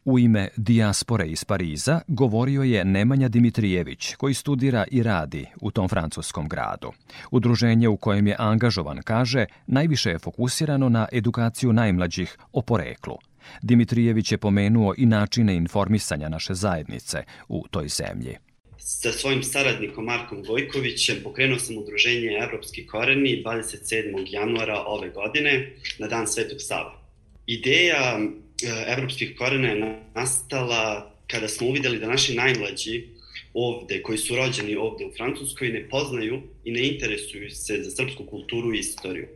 U 0.05 0.19
ime 0.19 0.47
Dijaspore 0.57 1.27
iz 1.27 1.45
Pariza 1.45 2.01
govorio 2.07 2.63
je 2.63 2.85
Nemanja 2.85 3.27
Dimitrijević, 3.27 4.15
koji 4.15 4.33
studira 4.33 4.85
i 4.91 5.03
radi 5.03 5.45
u 5.61 5.71
tom 5.71 5.89
francuskom 5.89 6.47
gradu. 6.47 6.91
Udruženje 7.31 7.87
u 7.87 7.97
kojem 7.97 8.27
je 8.27 8.35
angažovan 8.39 9.01
kaže 9.03 9.45
najviše 9.67 10.09
je 10.09 10.19
fokusirano 10.19 10.89
na 10.89 11.07
edukaciju 11.11 11.73
najmlađih 11.73 12.37
o 12.51 12.61
poreklu– 12.61 13.17
Dimitrijević 13.61 14.31
je 14.31 14.37
pomenuo 14.37 14.93
i 14.97 15.05
načine 15.05 15.55
informisanja 15.55 16.29
naše 16.29 16.53
zajednice 16.53 17.23
u 17.47 17.67
toj 17.71 17.87
zemlji. 17.87 18.37
Sa 18.77 19.11
svojim 19.11 19.43
saradnikom 19.43 20.05
Markom 20.05 20.43
Gojkovićem 20.43 21.17
pokrenuo 21.23 21.59
sam 21.59 21.77
udruženje 21.77 22.39
Evropski 22.43 22.87
koreni 22.87 23.43
27. 23.45 24.25
januara 24.29 24.83
ove 24.87 25.09
godine 25.09 25.71
na 25.99 26.07
Dan 26.07 26.27
Svetog 26.27 26.57
Sava. 26.61 27.01
Ideja 27.45 28.19
e, 28.19 28.93
Evropskih 28.93 29.35
korena 29.37 29.67
je 29.67 30.03
nastala 30.15 31.11
kada 31.27 31.47
smo 31.47 31.67
uvideli 31.67 31.99
da 31.99 32.07
naši 32.07 32.35
najmlađi 32.35 33.07
ovde, 33.53 34.01
koji 34.01 34.17
su 34.17 34.35
rođeni 34.35 34.75
ovde 34.75 35.05
u 35.05 35.11
Francuskoj, 35.17 35.69
ne 35.69 35.89
poznaju 35.89 36.41
i 36.63 36.71
ne 36.71 36.87
interesuju 36.87 37.49
se 37.49 37.83
za 37.83 37.91
srpsku 37.91 38.25
kulturu 38.25 38.73
i 38.73 38.79
istoriju. 38.79 39.27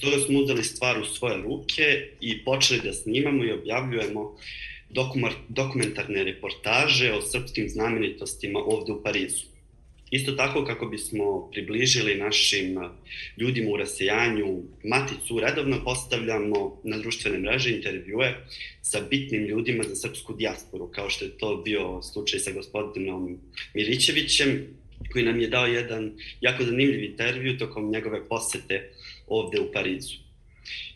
Stoga 0.00 0.18
smo 0.18 0.38
uzeli 0.38 0.64
stvar 0.64 1.00
u 1.00 1.04
svoje 1.04 1.36
ruke 1.42 2.08
i 2.20 2.44
počeli 2.44 2.80
da 2.84 2.92
snimamo 2.92 3.44
i 3.44 3.52
objavljujemo 3.52 4.36
dokumentarne 5.48 6.24
reportaže 6.24 7.12
o 7.12 7.22
srpskim 7.22 7.68
znamenitostima 7.68 8.58
ovde 8.58 8.92
u 8.92 9.02
Parizu. 9.02 9.44
Isto 10.10 10.32
tako 10.32 10.64
kako 10.64 10.86
bismo 10.86 11.50
približili 11.52 12.14
našim 12.14 12.78
ljudima 13.36 13.70
u 13.70 13.76
rasejanju 13.76 14.62
maticu, 14.84 15.40
redovno 15.40 15.84
postavljamo 15.84 16.80
na 16.84 16.98
društvene 16.98 17.38
mreže 17.38 17.70
intervjue 17.70 18.34
sa 18.82 19.00
bitnim 19.10 19.44
ljudima 19.44 19.84
za 19.84 19.96
srpsku 19.96 20.34
dijasporu, 20.34 20.86
kao 20.86 21.10
što 21.10 21.24
je 21.24 21.38
to 21.38 21.56
bio 21.56 22.02
slučaj 22.02 22.40
sa 22.40 22.50
gospodinom 22.52 23.38
Milićevićem, 23.74 24.66
koji 25.12 25.24
nam 25.24 25.40
je 25.40 25.48
dao 25.48 25.66
jedan 25.66 26.12
jako 26.40 26.64
zanimljiv 26.64 27.04
intervju 27.04 27.58
tokom 27.58 27.90
njegove 27.90 28.28
posete 28.28 28.90
ovde 29.30 29.60
u 29.60 29.72
Parizu. 29.72 30.14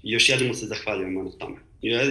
I 0.03 0.11
još 0.13 0.29
jednom 0.29 0.49
mu 0.49 0.55
se 0.55 0.67
zahvaljujemo 0.67 1.23
na 1.23 1.31
tome. 1.31 1.57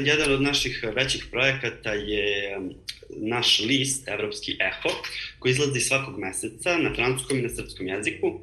Jedan 0.06 0.34
od 0.34 0.42
naših 0.42 0.84
većih 0.96 1.26
projekata 1.32 1.94
je 1.94 2.58
um, 2.58 2.74
naš 3.10 3.60
list 3.60 4.08
Evropski 4.08 4.58
Eho, 4.60 4.96
koji 5.40 5.52
izlazi 5.52 5.80
svakog 5.80 6.20
meseca 6.20 6.78
na 6.78 6.94
francuskom 6.96 7.40
i 7.40 7.42
na 7.42 7.50
srpskom 7.50 7.88
jeziku. 7.88 8.40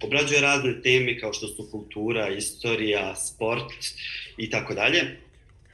Obrađuje 0.00 0.40
razne 0.40 0.82
teme 0.82 1.18
kao 1.18 1.32
što 1.32 1.48
su 1.48 1.68
kultura, 1.70 2.28
istorija, 2.28 3.16
sport 3.16 3.72
i 4.36 4.50
tako 4.50 4.74
dalje. 4.74 5.16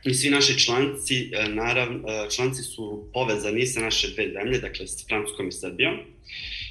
i 0.05 0.14
svi 0.14 0.31
naši 0.31 0.59
članci, 0.59 1.31
e, 1.33 1.49
naravno, 1.49 2.09
e, 2.09 2.31
članci 2.31 2.62
su 2.62 3.11
povezani 3.12 3.66
sa 3.66 3.81
naše 3.81 4.09
dve 4.09 4.33
zemlje, 4.33 4.59
dakle 4.59 4.87
s 4.87 5.07
Francuskom 5.07 5.49
i 5.49 5.53
Srbijom. 5.53 5.97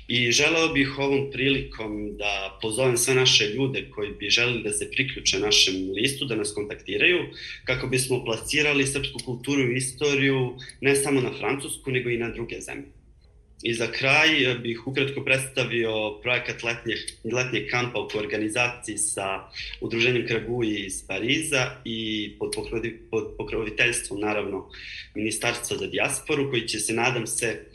I 0.07 0.31
želeo 0.31 0.73
bih 0.73 0.99
ovom 0.99 1.31
prilikom 1.31 2.17
da 2.17 2.59
pozovem 2.61 2.97
sve 2.97 3.15
naše 3.15 3.47
ljude 3.47 3.89
koji 3.95 4.11
bi 4.11 4.29
želeli 4.29 4.63
da 4.63 4.71
se 4.71 4.91
priključe 4.91 5.39
našem 5.39 5.91
listu, 5.95 6.25
da 6.25 6.35
nas 6.35 6.53
kontaktiraju, 6.53 7.19
kako 7.63 7.87
bismo 7.87 8.25
plasirali 8.25 8.87
srpsku 8.87 9.19
kulturu 9.25 9.61
i 9.61 9.77
istoriju 9.77 10.57
ne 10.81 10.95
samo 10.95 11.21
na 11.21 11.31
Francusku, 11.39 11.91
nego 11.91 12.09
i 12.09 12.17
na 12.17 12.29
druge 12.29 12.61
zemlje. 12.61 12.87
I 13.63 13.73
za 13.73 13.87
kraj 13.91 14.29
bih 14.61 14.87
ukratko 14.87 15.23
predstavio 15.23 16.19
projekat 16.21 16.63
letnjeg, 16.63 16.97
letnjeg 17.33 17.69
kampa 17.69 17.99
u 17.99 18.07
organizaciji 18.17 18.97
sa 18.97 19.49
udruženjem 19.81 20.27
Kraguji 20.27 20.85
iz 20.85 21.07
Pariza 21.07 21.81
i 21.85 22.31
pod, 22.39 22.51
pokrovi, 22.55 22.99
pod 23.11 23.33
pokroviteljstvom 23.37 24.19
naravno 24.19 24.69
Ministarstva 25.15 25.77
za 25.77 25.87
dijasporu 25.87 26.49
koji 26.49 26.67
će 26.67 26.79
se 26.79 26.93
nadam 26.93 27.27
se 27.27 27.65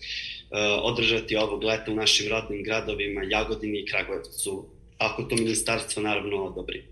održati 0.83 1.37
ovog 1.37 1.65
leta 1.65 1.93
u 1.93 1.95
našim 1.95 2.29
rodnim 2.29 2.63
gradovima 2.63 3.23
Jagodini 3.29 3.79
i 3.79 3.87
Kragujevcu 3.87 4.65
ako 4.99 5.23
to 5.23 5.37
ministarstvo 5.37 6.03
naravno 6.03 6.37
odobri. 6.37 6.83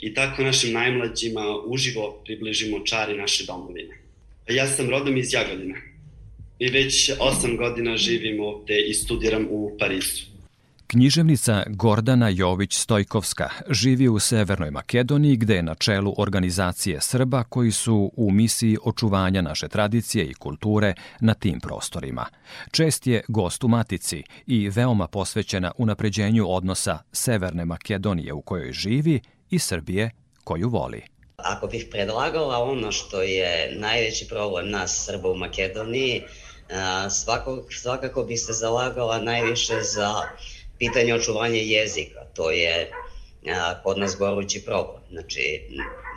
I 0.00 0.14
tako 0.14 0.42
našim 0.42 0.72
najmlađima 0.72 1.56
uživo 1.66 2.22
približimo 2.24 2.84
čari 2.84 3.18
naše 3.18 3.44
domovine. 3.44 3.98
Ja 4.48 4.66
sam 4.66 4.90
rodom 4.90 5.16
iz 5.16 5.32
Jagodine 5.32 5.74
i 6.58 6.68
već 6.70 7.10
osam 7.18 7.56
godina 7.56 7.96
živim 7.96 8.40
ovde 8.40 8.80
i 8.80 8.94
studiram 8.94 9.46
u 9.50 9.76
Parizu. 9.78 10.22
Književnica 10.90 11.64
Gordana 11.66 12.30
Jović-Stojkovska 12.30 13.48
živi 13.70 14.08
u 14.08 14.18
Severnoj 14.18 14.70
Makedoniji 14.70 15.36
gde 15.36 15.54
je 15.54 15.62
na 15.62 15.74
čelu 15.74 16.14
organizacije 16.18 17.00
Srba 17.00 17.44
koji 17.44 17.72
su 17.72 18.12
u 18.16 18.30
misiji 18.30 18.76
očuvanja 18.84 19.42
naše 19.42 19.68
tradicije 19.68 20.24
i 20.24 20.34
kulture 20.34 20.94
na 21.20 21.34
tim 21.34 21.60
prostorima. 21.60 22.26
Čest 22.70 23.06
je 23.06 23.24
gost 23.28 23.64
u 23.64 23.68
Matici 23.68 24.22
i 24.46 24.68
veoma 24.68 25.06
posvećena 25.06 25.72
unapređenju 25.78 26.46
odnosa 26.48 26.98
Severne 27.12 27.64
Makedonije 27.64 28.32
u 28.32 28.42
kojoj 28.42 28.72
živi 28.72 29.20
i 29.50 29.58
Srbije 29.58 30.10
koju 30.44 30.68
voli. 30.68 31.02
Ako 31.36 31.66
bih 31.66 31.86
predlagala 31.90 32.58
ono 32.58 32.92
što 32.92 33.22
je 33.22 33.76
najveći 33.78 34.28
problem 34.28 34.70
nas 34.70 35.04
Srba 35.06 35.28
u 35.28 35.36
Makedoniji, 35.36 36.22
svako, 37.10 37.62
svakako 37.70 38.22
bi 38.22 38.36
se 38.36 38.52
zalagala 38.52 39.18
najviše 39.18 39.82
za 39.82 40.14
pitanje 40.78 41.14
očuvanja 41.14 41.60
jezika. 41.60 42.24
To 42.34 42.50
je 42.50 42.90
kod 43.82 43.98
nas 43.98 44.16
gorući 44.18 44.64
problem. 44.64 45.02
Znači, 45.10 45.62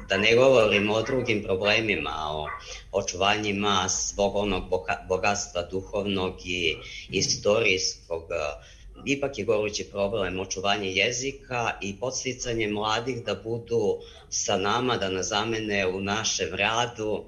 da 0.09 0.17
ne 0.17 0.35
govorimo 0.35 0.93
o 0.93 1.01
drugim 1.01 1.43
problemima, 1.43 2.11
o 2.31 2.47
očuvanjima 2.91 3.89
svog 3.89 4.35
onog 4.35 4.63
bogatstva 5.07 5.61
duhovnog 5.61 6.35
i 6.45 6.75
istorijskog, 7.09 8.23
ipak 9.05 9.37
je 9.37 9.45
gorući 9.45 9.83
problem 9.91 10.39
očuvanje 10.39 10.91
jezika 10.91 11.71
i 11.81 11.99
podsticanje 11.99 12.67
mladih 12.67 13.23
da 13.25 13.35
budu 13.35 13.99
sa 14.29 14.57
nama, 14.57 14.97
da 14.97 15.09
nas 15.09 15.27
zamene 15.27 15.87
u 15.87 16.01
našem 16.01 16.49
radu, 16.53 17.23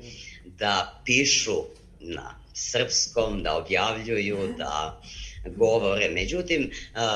da 0.45 1.01
pišu 1.05 1.63
na 1.99 2.39
srpskom, 2.53 3.43
da 3.43 3.55
objavljuju, 3.57 4.37
da 4.57 5.01
govore. 5.45 6.09
Međutim, 6.09 6.71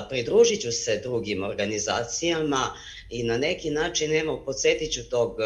pridružit 0.10 0.62
ću 0.62 0.72
se 0.72 1.00
drugim 1.04 1.44
organizacijama 1.44 2.74
i 3.10 3.24
na 3.24 3.38
neki 3.38 3.70
način, 3.70 4.16
evo, 4.16 4.42
podsjetit 4.46 4.94
ću 4.94 5.10
tog 5.10 5.38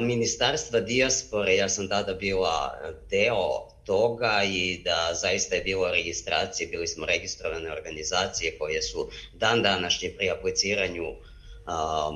ministarstva 0.00 0.80
dijaspore, 0.80 1.56
ja 1.56 1.68
sam 1.68 1.88
tada 1.88 2.14
bila 2.14 2.80
deo 3.10 3.72
toga 3.84 4.42
i 4.52 4.80
da 4.84 5.10
zaista 5.14 5.56
je 5.56 5.62
bilo 5.62 5.90
registracije, 5.90 6.68
bili 6.68 6.86
smo 6.86 7.06
registrovane 7.06 7.72
organizacije 7.72 8.58
koje 8.58 8.82
su 8.82 9.10
dan 9.34 9.62
današnje 9.62 10.12
pri 10.16 10.30
apliciranju 10.30 11.14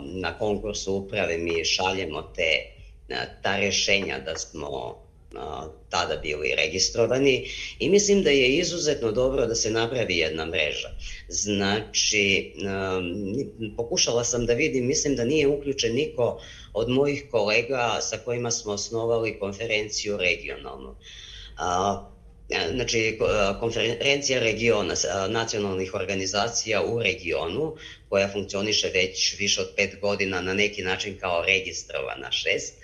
na 0.04 0.38
konkursu 0.38 0.94
uprave 0.94 1.38
mi 1.38 1.64
šaljemo 1.64 2.22
te 2.22 2.76
ta 3.42 3.56
rešenja 3.56 4.18
da 4.18 4.36
smo 4.36 5.02
tada 5.90 6.16
bili 6.16 6.54
registrovani 6.56 7.48
i 7.78 7.88
mislim 7.90 8.22
da 8.22 8.30
je 8.30 8.48
izuzetno 8.48 9.12
dobro 9.12 9.46
da 9.46 9.54
se 9.54 9.70
napravi 9.70 10.16
jedna 10.16 10.46
mreža. 10.46 10.90
Znači, 11.28 12.52
pokušala 13.76 14.24
sam 14.24 14.46
da 14.46 14.52
vidim, 14.52 14.86
mislim 14.86 15.16
da 15.16 15.24
nije 15.24 15.48
uključen 15.48 15.94
niko 15.94 16.40
od 16.72 16.88
mojih 16.88 17.24
kolega 17.30 17.98
sa 18.00 18.16
kojima 18.16 18.50
smo 18.50 18.72
osnovali 18.72 19.38
konferenciju 19.38 20.16
regionalnu. 20.16 20.96
Znači, 22.74 23.18
konferencija 23.60 24.40
regiona, 24.40 24.94
nacionalnih 25.28 25.94
organizacija 25.94 26.82
u 26.82 27.02
regionu, 27.02 27.76
koja 28.08 28.28
funkcioniše 28.32 28.88
već 28.88 29.38
više 29.38 29.60
od 29.60 29.68
pet 29.76 30.00
godina 30.00 30.40
na 30.40 30.54
neki 30.54 30.82
način 30.82 31.18
kao 31.20 31.44
registrovana 31.44 32.30
šest, 32.30 32.74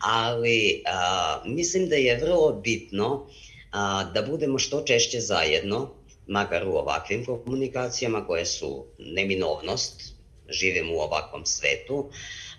ali 0.00 0.82
a, 0.86 1.42
mislim 1.44 1.88
da 1.88 1.96
je 1.96 2.16
vrlo 2.16 2.52
bitno 2.52 3.26
a, 3.70 4.04
da 4.14 4.22
budemo 4.22 4.58
što 4.58 4.82
češće 4.82 5.20
zajedno, 5.20 5.90
makar 6.26 6.68
u 6.68 6.72
ovakvim 6.72 7.24
komunikacijama 7.24 8.26
koje 8.26 8.46
su 8.46 8.84
neminovnost, 8.98 10.02
živimo 10.48 10.94
u 10.94 11.00
ovakvom 11.00 11.46
svetu. 11.46 12.10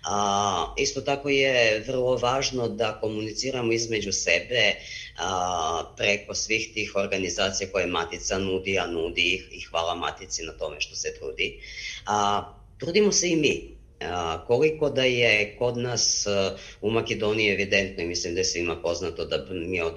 A, 0.04 0.74
isto 0.78 1.00
tako 1.00 1.28
je 1.28 1.84
vrlo 1.86 2.16
važno 2.16 2.68
da 2.68 2.98
komuniciramo 3.00 3.72
između 3.72 4.12
sebe 4.12 4.74
a, 5.18 5.94
preko 5.96 6.34
svih 6.34 6.70
tih 6.74 6.92
organizacija 6.94 7.68
koje 7.72 7.86
Matica 7.86 8.38
nudi, 8.38 8.78
a 8.78 8.86
nudi 8.86 9.34
ih 9.34 9.48
i 9.52 9.60
hvala 9.60 9.94
Matici 9.94 10.42
na 10.42 10.52
tome 10.52 10.80
što 10.80 10.96
se 10.96 11.14
trudi. 11.18 11.60
A, 12.06 12.42
trudimo 12.78 13.12
se 13.12 13.28
i 13.28 13.36
mi 13.36 13.79
koliko 14.46 14.90
da 14.90 15.04
je 15.04 15.56
kod 15.58 15.76
nas 15.76 16.26
u 16.80 16.90
Makedoniji 16.90 17.52
evidentno 17.52 18.02
i 18.02 18.06
mislim 18.06 18.34
da 18.34 18.40
je 18.40 18.44
svima 18.44 18.76
poznato 18.76 19.24
da 19.24 19.44
mi 19.50 19.80
od 19.80 19.96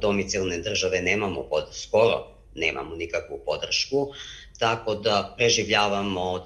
domicilne 0.00 0.58
države 0.58 1.02
nemamo 1.02 1.42
pod, 1.42 1.64
skoro 1.72 2.26
nemamo 2.54 2.96
nikakvu 2.96 3.40
podršku, 3.46 4.08
tako 4.58 4.94
da 4.94 5.34
preživljavamo 5.36 6.20
od 6.20 6.42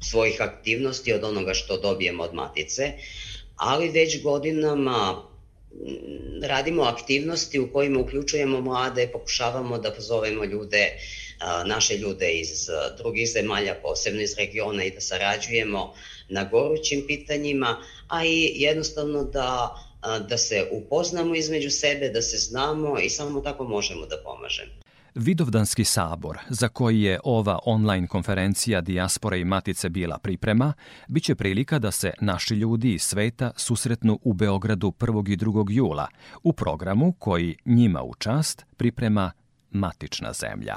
svojih 0.00 0.40
aktivnosti, 0.40 1.12
od 1.12 1.24
onoga 1.24 1.54
što 1.54 1.76
dobijemo 1.76 2.22
od 2.22 2.34
matice, 2.34 2.92
ali 3.56 3.88
već 3.88 4.22
godinama 4.22 5.22
radimo 6.42 6.82
aktivnosti 6.82 7.60
u 7.60 7.72
kojima 7.72 8.00
uključujemo 8.00 8.60
mlade, 8.60 9.08
pokušavamo 9.12 9.78
da 9.78 9.90
pozovemo 9.90 10.44
ljude, 10.44 10.90
naše 11.66 11.98
ljude 11.98 12.32
iz 12.32 12.68
drugih 12.98 13.28
zemalja, 13.28 13.74
posebno 13.82 14.22
iz 14.22 14.34
regiona 14.38 14.84
i 14.84 14.90
da 14.90 15.00
sarađujemo 15.00 15.94
na 16.28 16.44
gorućim 16.44 17.04
pitanjima, 17.06 17.76
a 18.08 18.24
i 18.24 18.52
jednostavno 18.54 19.24
da, 19.24 19.76
da 20.28 20.38
se 20.38 20.68
upoznamo 20.72 21.34
između 21.34 21.70
sebe, 21.70 22.08
da 22.08 22.22
se 22.22 22.36
znamo 22.36 22.98
i 22.98 23.10
samo 23.10 23.40
tako 23.40 23.64
možemo 23.64 24.06
da 24.06 24.16
pomažemo. 24.24 24.72
Vidovdanski 25.14 25.84
sabor, 25.84 26.38
za 26.48 26.68
koji 26.68 27.02
je 27.02 27.20
ova 27.24 27.58
online 27.64 28.06
konferencija 28.06 28.80
Dijaspora 28.80 29.36
i 29.36 29.44
Matice 29.44 29.88
bila 29.88 30.18
priprema, 30.18 30.72
biće 31.08 31.34
prilika 31.34 31.78
da 31.78 31.90
se 31.90 32.12
naši 32.20 32.54
ljudi 32.54 32.94
iz 32.94 33.02
sveta 33.02 33.50
susretnu 33.56 34.18
u 34.22 34.32
Beogradu 34.32 34.92
1. 34.98 35.32
i 35.32 35.36
2. 35.36 35.66
jula 35.70 36.08
u 36.42 36.52
programu 36.52 37.12
koji 37.18 37.56
njima 37.64 38.02
u 38.02 38.14
čast 38.14 38.64
priprema 38.76 39.32
Matična 39.70 40.32
zemlja. 40.32 40.76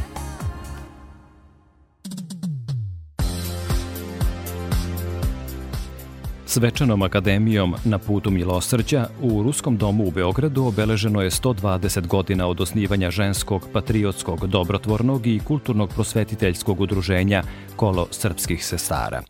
Svečanom 6.53 7.01
akademijom 7.01 7.75
na 7.85 7.97
putu 7.97 8.31
Milosrđa 8.31 9.07
u 9.21 9.43
Ruskom 9.43 9.77
domu 9.77 10.07
u 10.07 10.11
Beogradu 10.11 10.65
obeleženo 10.65 11.21
je 11.21 11.29
120 11.29 12.07
godina 12.07 12.47
od 12.47 12.61
osnivanja 12.61 13.11
ženskog, 13.11 13.67
patriotskog, 13.73 14.47
dobrotvornog 14.47 15.27
i 15.27 15.39
kulturnog 15.39 15.89
prosvetiteljskog 15.89 16.81
udruženja 16.81 17.43
Kolo 17.75 18.07
srpskih 18.11 18.65
sestara. 18.65 19.21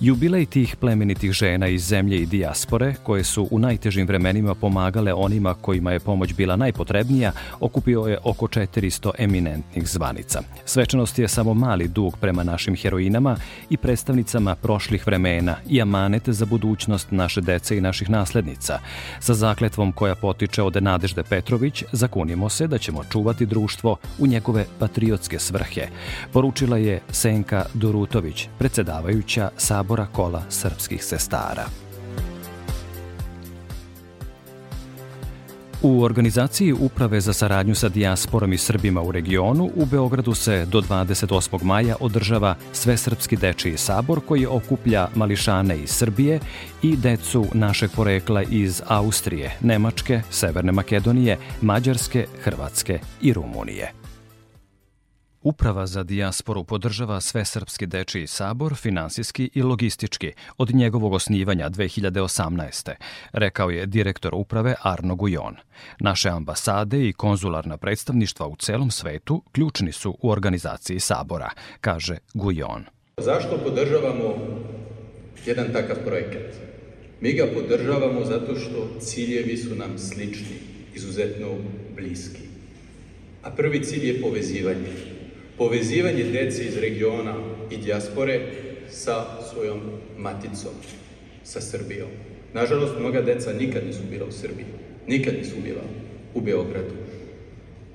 Jubilej 0.00 0.46
tih 0.46 0.76
plemenitih 0.76 1.32
žena 1.32 1.68
iz 1.68 1.84
zemlje 1.84 2.18
i 2.18 2.26
dijaspore, 2.26 2.94
koje 3.02 3.24
su 3.24 3.48
u 3.50 3.58
najtežim 3.58 4.06
vremenima 4.06 4.54
pomagale 4.54 5.12
onima 5.14 5.54
kojima 5.54 5.92
je 5.92 6.00
pomoć 6.00 6.34
bila 6.34 6.56
najpotrebnija, 6.56 7.32
okupio 7.60 8.00
je 8.00 8.18
oko 8.24 8.46
400 8.46 9.10
eminentnih 9.18 9.88
zvanica. 9.88 10.42
Svečanost 10.64 11.18
je 11.18 11.28
samo 11.28 11.54
mali 11.54 11.88
dug 11.88 12.16
prema 12.20 12.44
našim 12.44 12.76
heroinama 12.76 13.36
i 13.70 13.76
predstavnicama 13.76 14.54
prošlih 14.54 15.06
vremena 15.06 15.56
i 15.68 15.82
amanet 15.82 16.28
za 16.28 16.44
budućnost 16.46 16.57
budućnost 16.58 17.10
naše 17.10 17.40
dece 17.40 17.76
i 17.76 17.80
naših 17.80 18.10
naslednica. 18.10 18.78
Sa 19.20 19.34
zakletvom 19.34 19.92
koja 19.92 20.14
potiče 20.14 20.62
od 20.62 20.82
Nadežde 20.82 21.22
Petrović, 21.22 21.84
zakunimo 21.92 22.48
se 22.48 22.66
da 22.66 22.78
ćemo 22.78 23.04
čuvati 23.04 23.46
društvo 23.46 23.96
u 24.18 24.26
njegove 24.26 24.64
patriotske 24.78 25.38
svrhe, 25.38 25.88
poručila 26.32 26.76
je 26.76 27.00
Senka 27.10 27.64
Dorutović, 27.74 28.48
predsedavajuća 28.58 29.50
Sabora 29.56 30.06
kola 30.06 30.42
srpskih 30.48 31.04
sestara. 31.04 31.87
U 35.88 36.02
organizaciji 36.02 36.72
Uprave 36.72 37.20
za 37.20 37.32
saradnju 37.32 37.74
sa 37.74 37.88
dijasporom 37.88 38.52
i 38.52 38.58
Srbima 38.58 39.02
u 39.02 39.12
regionu 39.12 39.70
u 39.74 39.86
Beogradu 39.86 40.34
se 40.34 40.66
do 40.66 40.80
28. 40.80 41.62
maja 41.62 41.96
održava 42.00 42.54
Svesrpski 42.72 43.36
dečiji 43.36 43.76
sabor 43.76 44.20
koji 44.26 44.46
okuplja 44.46 45.08
mališane 45.14 45.78
iz 45.78 45.90
Srbije 45.90 46.40
i 46.82 46.96
decu 46.96 47.46
našeg 47.54 47.90
porekla 47.96 48.42
iz 48.42 48.82
Austrije, 48.86 49.56
Nemačke, 49.60 50.20
Severne 50.30 50.72
Makedonije, 50.72 51.38
Mađarske, 51.62 52.26
Hrvatske 52.42 52.98
i 53.20 53.32
Rumunije. 53.32 54.07
Uprava 55.42 55.86
za 55.86 56.02
dijasporu 56.02 56.64
podržava 56.64 57.20
sve 57.20 57.44
srpski 57.44 57.86
dečiji 57.86 58.26
sabor 58.26 58.74
finansijski 58.74 59.50
i 59.54 59.62
logistički 59.62 60.32
od 60.56 60.74
njegovog 60.74 61.12
osnivanja 61.12 61.70
2018. 61.70 62.90
rekao 63.32 63.70
je 63.70 63.86
direktor 63.86 64.34
uprave 64.34 64.74
Arno 64.82 65.14
Gujon. 65.14 65.56
Naše 66.00 66.28
ambasade 66.28 67.08
i 67.08 67.12
konzularna 67.12 67.76
predstavništva 67.76 68.46
u 68.46 68.56
celom 68.56 68.90
svetu 68.90 69.42
ključni 69.52 69.92
su 69.92 70.16
u 70.22 70.30
organizaciji 70.30 71.00
sabora, 71.00 71.50
kaže 71.80 72.16
Gujon. 72.34 72.84
Zašto 73.16 73.58
podržavamo 73.64 74.34
jedan 75.46 75.72
takav 75.72 75.96
projekat? 76.04 76.54
Mi 77.20 77.32
ga 77.32 77.46
podržavamo 77.54 78.24
zato 78.24 78.54
što 78.54 79.00
ciljevi 79.00 79.56
su 79.56 79.74
nam 79.74 79.98
slični, 79.98 80.58
izuzetno 80.94 81.46
bliski. 81.96 82.42
A 83.42 83.50
prvi 83.50 83.84
cilj 83.84 84.06
je 84.06 84.22
povezivanje 84.22 85.17
povezivanje 85.58 86.24
dece 86.24 86.64
iz 86.64 86.76
regiona 86.76 87.34
i 87.70 87.76
dijaspore 87.76 88.40
sa 88.90 89.24
svojom 89.52 89.80
maticom, 90.18 90.72
sa 91.44 91.60
Srbijom. 91.60 92.08
Nažalost, 92.54 92.94
mnoga 92.98 93.20
deca 93.20 93.52
nikad 93.52 93.86
nisu 93.86 94.00
bila 94.10 94.26
u 94.26 94.32
Srbiji, 94.32 94.66
nikad 95.06 95.34
nisu 95.34 95.54
bila 95.64 95.82
u 96.34 96.40
Beogradu. 96.40 96.94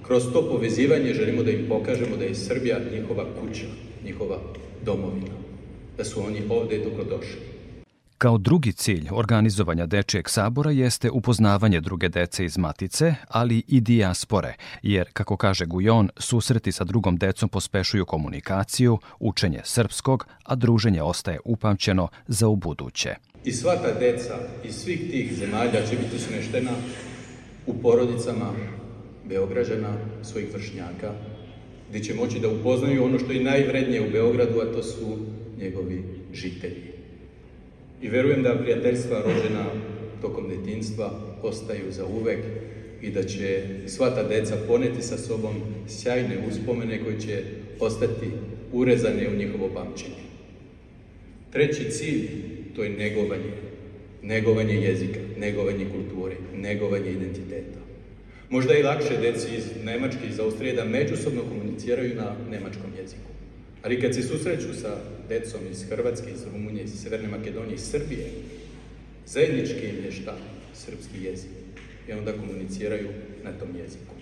Kroz 0.03 0.23
to 0.33 0.49
povezivanje 0.49 1.13
želimo 1.13 1.43
da 1.43 1.51
im 1.51 1.65
pokažemo 1.69 2.17
da 2.17 2.25
je 2.25 2.35
Srbija 2.35 2.79
njihova 2.93 3.25
kuća, 3.39 3.67
njihova 4.05 4.39
domovina, 4.85 5.35
da 5.97 6.03
su 6.03 6.25
oni 6.25 6.41
ovde 6.49 6.77
dobrodošli. 6.77 7.52
Kao 8.23 8.37
drugi 8.37 8.73
cilj 8.73 9.07
organizovanja 9.11 9.85
Dečijeg 9.85 10.29
sabora 10.29 10.71
jeste 10.71 11.09
upoznavanje 11.09 11.81
druge 11.81 12.09
dece 12.09 12.45
iz 12.45 12.57
matice, 12.57 13.15
ali 13.27 13.63
i 13.67 13.81
dijaspore, 13.81 14.53
jer, 14.83 15.07
kako 15.13 15.37
kaže 15.37 15.65
Gujon, 15.65 16.09
susreti 16.17 16.71
sa 16.71 16.83
drugom 16.83 17.17
decom 17.17 17.49
pospešuju 17.49 18.05
komunikaciju, 18.05 18.97
učenje 19.19 19.61
srpskog, 19.63 20.27
a 20.43 20.55
druženje 20.55 21.01
ostaje 21.01 21.39
upamćeno 21.45 22.07
za 22.27 22.47
ubuduće. 22.47 23.15
I 23.45 23.51
sva 23.51 23.75
ta 23.75 23.99
deca 23.99 24.35
iz 24.65 24.75
svih 24.75 24.99
tih 25.11 25.33
zemalja 25.33 25.85
će 25.89 25.95
biti 25.95 26.19
smeštena 26.19 26.71
u 27.67 27.73
porodicama 27.73 28.53
Beograđana, 29.29 29.93
svojih 30.21 30.53
vršnjaka, 30.53 31.11
gde 31.89 32.03
će 32.03 32.13
moći 32.13 32.39
da 32.39 32.49
upoznaju 32.49 33.05
ono 33.05 33.19
što 33.19 33.31
je 33.31 33.43
najvrednije 33.43 34.07
u 34.07 34.11
Beogradu, 34.11 34.59
a 34.59 34.73
to 34.73 34.83
su 34.83 35.17
njegovi 35.57 36.03
žitelji 36.33 36.92
i 38.03 38.09
verujem 38.09 38.43
da 38.43 38.57
prijateljstva 38.57 39.21
rođena 39.21 39.65
tokom 40.21 40.49
detinstva 40.49 41.11
ostaju 41.43 41.91
za 41.91 42.05
uvek 42.05 42.39
i 43.01 43.09
da 43.09 43.23
će 43.23 43.61
sva 43.87 44.15
ta 44.15 44.23
deca 44.23 44.57
poneti 44.67 45.01
sa 45.01 45.17
sobom 45.17 45.55
sjajne 45.87 46.37
uspomene 46.49 47.03
koje 47.03 47.19
će 47.19 47.43
ostati 47.79 48.27
urezane 48.73 49.29
u 49.29 49.37
njihovo 49.37 49.69
pamćenje. 49.73 50.23
Treći 51.51 51.91
cilj, 51.91 52.27
to 52.75 52.83
je 52.83 52.89
negovanje. 52.89 53.53
Negovanje 54.21 54.73
jezika, 54.73 55.19
negovanje 55.37 55.85
kulture, 55.85 56.35
negovanje 56.55 57.11
identiteta. 57.11 57.79
Možda 58.49 58.73
i 58.73 58.83
lakše 58.83 59.17
deci 59.21 59.47
iz 59.57 59.63
Nemačke 59.83 60.25
i 60.25 60.29
iz 60.29 60.39
Austrije 60.39 60.73
da 60.73 60.85
međusobno 60.85 61.41
komuniciraju 61.41 62.15
na 62.15 62.35
nemačkom 62.51 62.91
jeziku. 63.01 63.32
Ali 63.83 64.01
kad 64.01 64.15
se 64.15 64.21
susreću 64.21 64.73
sa 64.81 64.97
decom 65.29 65.61
iz 65.71 65.83
Hrvatske, 65.89 66.31
iz 66.31 66.43
Rumunije, 66.53 66.83
iz 66.83 67.01
Severne 67.01 67.27
Makedonije, 67.27 67.75
iz 67.75 67.91
Srbije, 67.91 68.29
zajednički 69.25 69.87
im 69.89 70.05
je 70.05 70.11
šta? 70.11 70.35
Srpski 70.73 71.23
jezik. 71.23 71.51
I 72.07 72.13
onda 72.13 72.31
komuniciraju 72.33 73.09
na 73.43 73.51
tom 73.51 73.69
jeziku. 73.75 74.13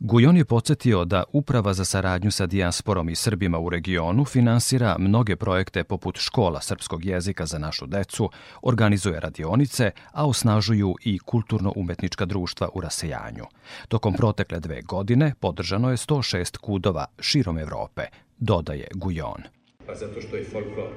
Gujon 0.00 0.36
je 0.36 0.44
podsjetio 0.44 1.04
da 1.04 1.24
Uprava 1.32 1.74
za 1.74 1.84
saradnju 1.84 2.30
sa 2.30 2.46
dijasporom 2.46 3.08
i 3.08 3.14
Srbima 3.14 3.58
u 3.58 3.70
regionu 3.70 4.24
finansira 4.24 4.96
mnoge 4.98 5.36
projekte 5.36 5.84
poput 5.84 6.18
škola 6.18 6.60
srpskog 6.60 7.04
jezika 7.04 7.46
za 7.46 7.58
našu 7.58 7.86
decu, 7.86 8.30
organizuje 8.62 9.20
radionice, 9.20 9.90
a 10.12 10.26
osnažuju 10.26 10.94
i 11.04 11.18
kulturno-umetnička 11.18 12.24
društva 12.24 12.68
u 12.74 12.80
rasejanju. 12.80 13.44
Tokom 13.88 14.14
protekle 14.14 14.60
dve 14.60 14.82
godine 14.82 15.34
podržano 15.40 15.90
je 15.90 15.96
106 15.96 16.56
kudova 16.56 17.06
širom 17.18 17.58
Evrope, 17.58 18.02
dodaje 18.44 18.86
Gujon. 18.94 19.42
Pa 19.86 19.94
zato 19.94 20.20
što 20.20 20.36
je 20.36 20.44
folklor 20.44 20.90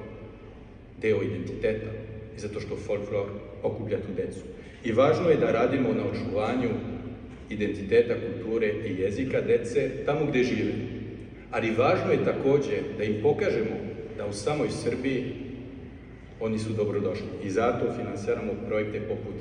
deo 1.01 1.23
identiteta 1.23 1.91
i 2.35 2.39
zato 2.39 2.59
što 2.59 2.75
folklor 2.75 3.27
okuplja 3.63 3.97
tu 3.97 4.13
decu. 4.15 4.39
I 4.83 4.91
važno 4.91 5.29
je 5.29 5.37
da 5.37 5.51
radimo 5.51 5.89
na 5.93 6.03
očuvanju 6.11 6.69
identiteta, 7.49 8.13
kulture 8.13 8.67
i 8.67 9.01
jezika 9.01 9.41
dece 9.41 9.89
tamo 10.05 10.25
gde 10.25 10.43
žive. 10.43 10.73
Ali 11.51 11.75
važno 11.77 12.11
je 12.11 12.25
takođe 12.25 12.81
da 12.97 13.03
im 13.03 13.21
pokažemo 13.21 13.75
da 14.17 14.25
u 14.25 14.33
samoj 14.33 14.69
Srbiji 14.69 15.23
oni 16.39 16.59
su 16.59 16.73
dobrodošli. 16.73 17.27
I 17.43 17.49
zato 17.49 17.93
finansiramo 17.97 18.51
projekte 18.67 18.99
poput 18.99 19.35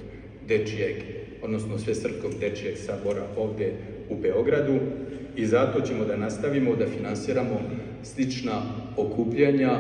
Dečijeg, 0.49 0.97
odnosno 1.43 1.79
Svesrpskog 1.79 2.33
Dečijeg 2.41 2.77
sabora 2.77 3.27
ovde 3.37 3.73
u 4.11 4.17
Beogradu 4.17 4.79
i 5.37 5.47
zato 5.47 5.81
ćemo 5.81 6.05
da 6.05 6.17
nastavimo 6.17 6.77
da 6.77 6.87
finansiramo 6.87 7.61
slična 8.15 8.63
okupljanja, 8.97 9.79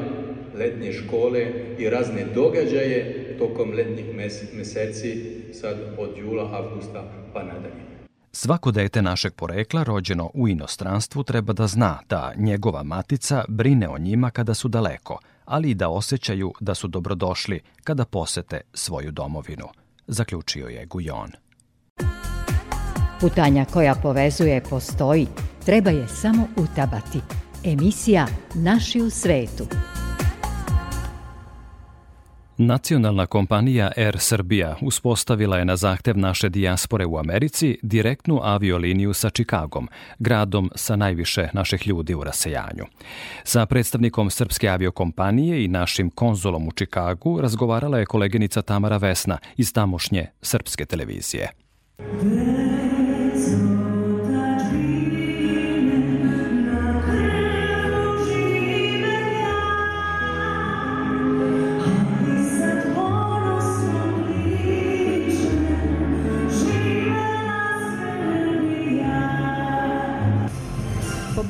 letnje 0.54 0.92
škole 0.92 1.46
i 1.78 1.90
razne 1.90 2.26
događaje 2.34 3.36
tokom 3.38 3.70
letnjih 3.70 4.14
meseci, 4.54 5.42
sad 5.52 5.76
od 5.98 6.18
jula, 6.18 6.50
avgusta 6.52 7.04
pa 7.32 7.42
nadalje. 7.42 7.86
Svako 8.32 8.70
dete 8.70 9.02
našeg 9.02 9.34
porekla 9.34 9.82
rođeno 9.82 10.30
u 10.34 10.48
inostranstvu 10.48 11.22
treba 11.22 11.52
da 11.52 11.66
zna 11.66 11.98
da 12.08 12.32
njegova 12.36 12.82
matica 12.82 13.44
brine 13.48 13.88
o 13.88 13.98
njima 13.98 14.30
kada 14.30 14.54
su 14.54 14.68
daleko, 14.68 15.18
ali 15.44 15.70
i 15.70 15.74
da 15.74 15.88
osjećaju 15.88 16.52
da 16.60 16.74
su 16.74 16.88
dobrodošli 16.88 17.60
kada 17.84 18.04
posete 18.04 18.60
svoju 18.74 19.10
domovinu, 19.10 19.66
zaključio 20.06 20.66
je 20.66 20.86
Gujon. 20.86 21.30
Putanja 23.20 23.64
koja 23.64 23.94
povezuje 23.94 24.62
postoji, 24.70 25.26
treba 25.64 25.90
je 25.90 26.08
samo 26.08 26.48
utabati. 26.56 27.45
Emisija 27.66 28.26
Naši 28.54 29.00
u 29.00 29.10
svetu. 29.10 29.66
Nacionalna 32.58 33.26
kompanija 33.26 33.92
Air 33.96 34.18
Srbija 34.18 34.76
uspostavila 34.82 35.58
je 35.58 35.64
na 35.64 35.76
zahtev 35.76 36.18
naše 36.18 36.48
dijaspore 36.48 37.06
u 37.06 37.18
Americi 37.18 37.78
direktnu 37.82 38.40
avioliniju 38.42 39.14
sa 39.14 39.30
Čikagom, 39.30 39.88
gradom 40.18 40.70
sa 40.74 40.96
najviše 40.96 41.48
naših 41.52 41.86
ljudi 41.86 42.14
u 42.14 42.24
rasejanju. 42.24 42.84
Sa 43.44 43.66
predstavnikom 43.66 44.30
srpske 44.30 44.68
aviokompanije 44.68 45.64
i 45.64 45.68
našim 45.68 46.10
konzolom 46.10 46.68
u 46.68 46.72
Čikagu 46.72 47.40
razgovarala 47.40 47.98
je 47.98 48.06
koleginica 48.06 48.62
Tamara 48.62 48.96
Vesna 48.96 49.38
iz 49.56 49.72
tamošnje 49.72 50.26
srpske 50.42 50.84
televizije. 50.84 51.50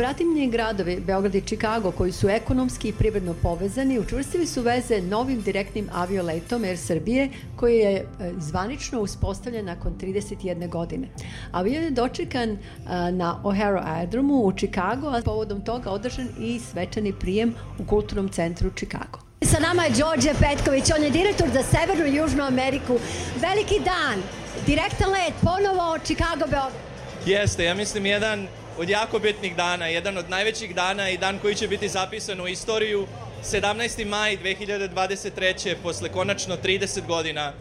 Bratimlje 0.07 0.47
gradovi 0.47 1.01
Beograd 1.01 1.35
i 1.35 1.41
Čikago 1.41 1.91
koji 1.91 2.13
su 2.13 2.29
ekonomski 2.29 2.89
i 2.89 2.93
privredno 2.93 3.35
povezani 3.43 3.99
učvrstili 3.99 4.47
su 4.47 4.63
veze 4.63 5.01
novim 5.01 5.43
direktnim 5.43 5.89
avioletom 5.93 6.65
Air 6.65 6.79
Srbije 6.79 7.31
koji 7.57 7.79
je 7.79 7.93
e, 7.93 8.05
zvanično 8.39 9.01
uspostavljen 9.01 9.65
nakon 9.65 9.95
31 10.01 10.69
godine. 10.69 11.09
Avion 11.53 11.85
je 11.85 11.91
dočekan 11.91 12.51
e, 12.51 12.59
na 13.13 13.41
O'Hara 13.45 13.83
aerodromu 13.85 14.35
u 14.35 14.53
Čikago, 14.53 15.09
a 15.09 15.23
povodom 15.25 15.61
toga 15.65 15.91
održan 15.91 16.29
i 16.41 16.61
svečani 16.61 17.13
prijem 17.13 17.55
u 17.79 17.85
kulturnom 17.85 18.29
centru 18.29 18.71
Čikago. 18.71 19.19
Sa 19.43 19.59
nama 19.61 19.83
je 19.85 19.91
Đorđe 19.91 20.35
Petković, 20.41 20.85
on 20.97 21.05
je 21.05 21.11
direktor 21.11 21.49
za 21.53 21.63
Severnu 21.63 22.07
i 22.07 22.17
Južnu 22.17 22.45
Ameriku. 22.45 22.99
Veliki 23.41 23.81
dan, 23.85 24.23
direktan 24.67 25.11
let, 25.11 25.35
ponovo 25.43 25.99
Chicago, 26.05 26.47
Beograd. 26.51 26.87
Jeste, 27.27 27.65
ja 27.65 27.75
mislim 27.75 28.07
jedan 28.07 28.47
od 28.79 28.89
jako 28.89 29.19
bitnih 29.19 29.57
dana, 29.57 29.87
jedan 29.87 30.19
od 30.19 30.31
najvećih 30.31 30.75
dana 30.75 31.11
i 31.11 31.19
dan 31.19 31.39
koji 31.39 31.55
će 31.55 31.69
biti 31.69 31.89
zapisan 31.89 32.41
u 32.41 32.49
istoriju. 32.49 33.07
17. 33.45 34.07
maj 34.07 34.37
2023. 34.37 35.75
posle 35.83 36.09
konačno 36.09 36.57
30 36.57 37.07
godina 37.07 37.53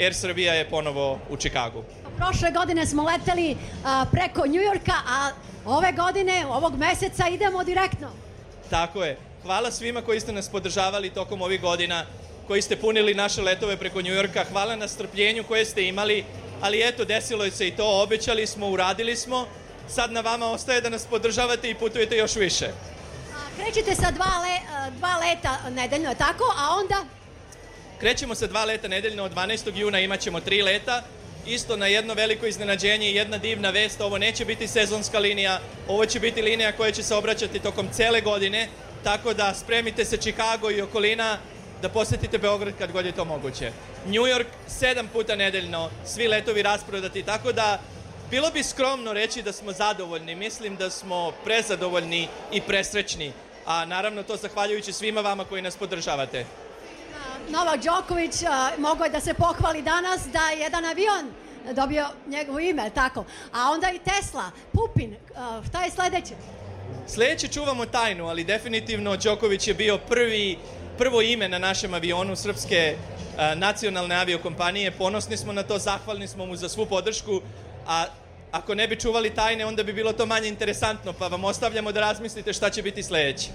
Air 0.00 0.14
Srbija 0.14 0.54
je 0.54 0.70
ponovo 0.70 1.18
u 1.30 1.36
Čikagu. 1.36 1.84
Prošle 2.16 2.50
godine 2.50 2.86
smo 2.86 3.02
leteli 3.02 3.56
a, 3.84 4.04
preko 4.12 4.46
Njujorka, 4.46 4.92
a 5.08 5.30
ove 5.64 5.92
godine, 5.92 6.46
ovog 6.46 6.78
meseca 6.78 7.28
idemo 7.28 7.64
direktno. 7.64 8.08
Tako 8.70 9.04
je. 9.04 9.18
Hvala 9.42 9.70
svima 9.70 10.02
koji 10.02 10.20
ste 10.20 10.32
nas 10.32 10.48
podržavali 10.48 11.10
tokom 11.10 11.42
ovih 11.42 11.60
godina, 11.60 12.04
koji 12.46 12.62
ste 12.62 12.76
punili 12.76 13.14
naše 13.14 13.42
letove 13.42 13.76
preko 13.76 14.02
Njujorka. 14.02 14.44
Hvala 14.52 14.76
na 14.76 14.88
strpljenju 14.88 15.44
koje 15.44 15.64
ste 15.64 15.88
imali, 15.88 16.24
ali 16.60 16.88
eto, 16.88 17.04
desilo 17.04 17.50
se 17.50 17.68
i 17.68 17.76
to, 17.76 18.02
obećali 18.02 18.46
smo, 18.46 18.68
uradili 18.68 19.16
smo. 19.16 19.46
Sad 19.88 20.12
na 20.12 20.20
vama 20.20 20.46
ostaje 20.46 20.80
da 20.80 20.88
nas 20.88 21.04
podržavate 21.04 21.70
i 21.70 21.74
putujete 21.74 22.16
još 22.16 22.36
više. 22.36 22.68
Krećete 23.56 23.94
sa 23.94 24.10
dva, 24.10 24.32
le, 24.42 24.60
dva 24.98 25.16
leta 25.16 25.70
nedeljno, 25.70 26.14
tako? 26.14 26.54
A 26.56 26.74
onda 26.80 27.04
Krećemo 28.00 28.34
sa 28.34 28.46
dva 28.46 28.64
leta 28.64 28.88
nedeljno, 28.88 29.24
od 29.24 29.34
12. 29.34 29.76
juna 29.76 30.00
imaćemo 30.00 30.40
tri 30.40 30.62
leta, 30.62 31.02
isto 31.46 31.76
na 31.76 31.86
jedno 31.86 32.14
veliko 32.14 32.46
iznenađenje 32.46 33.10
i 33.10 33.14
jedna 33.14 33.38
divna 33.38 33.70
vest, 33.70 34.00
ovo 34.00 34.18
neće 34.18 34.44
biti 34.44 34.68
sezonska 34.68 35.18
linija, 35.18 35.60
ovo 35.88 36.06
će 36.06 36.20
biti 36.20 36.42
linija 36.42 36.72
koja 36.72 36.92
će 36.92 37.02
se 37.02 37.14
obraćati 37.14 37.58
tokom 37.58 37.88
cele 37.92 38.20
godine, 38.20 38.68
tako 39.04 39.34
da 39.34 39.54
spremite 39.54 40.04
se 40.04 40.16
Chicago 40.16 40.70
i 40.70 40.80
okolina 40.80 41.38
da 41.82 41.88
posetite 41.88 42.38
Beograd 42.38 42.74
kad 42.78 42.92
god 42.92 43.06
je 43.06 43.12
to 43.12 43.24
moguće. 43.24 43.72
New 44.06 44.22
York 44.22 44.46
sedam 44.68 45.08
puta 45.08 45.36
nedeljno, 45.36 45.90
svi 46.06 46.28
letovi 46.28 46.62
rasprodati, 46.62 47.22
tako 47.22 47.52
da 47.52 47.80
bilo 48.30 48.50
bi 48.50 48.62
skromno 48.62 49.12
reći 49.12 49.42
da 49.42 49.52
smo 49.52 49.72
zadovoljni, 49.72 50.34
mislim 50.34 50.76
da 50.76 50.90
smo 50.90 51.32
prezadovoljni 51.44 52.28
i 52.52 52.60
presrećni, 52.60 53.32
a 53.66 53.84
naravno 53.84 54.22
to 54.22 54.36
zahvaljujući 54.36 54.92
svima 54.92 55.20
vama 55.20 55.44
koji 55.44 55.62
nas 55.62 55.76
podržavate. 55.76 56.44
Novak 57.48 57.84
Đoković 57.84 58.34
mogao 58.78 59.04
je 59.04 59.10
da 59.10 59.20
se 59.20 59.34
pohvali 59.34 59.82
danas 59.82 60.20
da 60.32 60.38
je 60.38 60.60
jedan 60.60 60.84
avion 60.84 61.30
dobio 61.72 62.06
njegovo 62.26 62.60
ime, 62.60 62.90
tako. 62.94 63.24
A 63.52 63.70
onda 63.70 63.90
i 63.90 63.98
Tesla, 63.98 64.50
Pupin, 64.72 65.16
šta 65.68 65.84
je 65.84 65.90
sledeće? 65.90 66.34
Sledeće 67.06 67.48
čuvamo 67.48 67.86
tajnu, 67.86 68.28
ali 68.28 68.44
definitivno 68.44 69.16
Đoković 69.16 69.68
je 69.68 69.74
bio 69.74 69.98
prvi, 69.98 70.58
prvo 70.98 71.22
ime 71.22 71.48
na 71.48 71.58
našem 71.58 71.94
avionu 71.94 72.36
srpske 72.36 72.96
nacionalne 73.56 74.14
aviokompanije. 74.16 74.90
Ponosni 74.90 75.36
smo 75.36 75.52
na 75.52 75.62
to, 75.62 75.78
zahvalni 75.78 76.28
smo 76.28 76.46
mu 76.46 76.56
za 76.56 76.68
svu 76.68 76.86
podršku, 76.86 77.40
a 77.88 78.04
ako 78.52 78.74
ne 78.74 78.88
bi 78.88 78.96
čuvali 78.96 79.34
tajne, 79.34 79.66
onda 79.66 79.82
bi 79.82 79.92
bilo 79.92 80.12
to 80.12 80.26
manje 80.26 80.48
interesantno, 80.48 81.12
pa 81.12 81.28
vam 81.28 81.44
ostavljamo 81.44 81.92
da 81.92 82.00
razmislite 82.00 82.52
šta 82.52 82.70
će 82.70 82.82
biti 82.82 83.02
sledeće. 83.02 83.48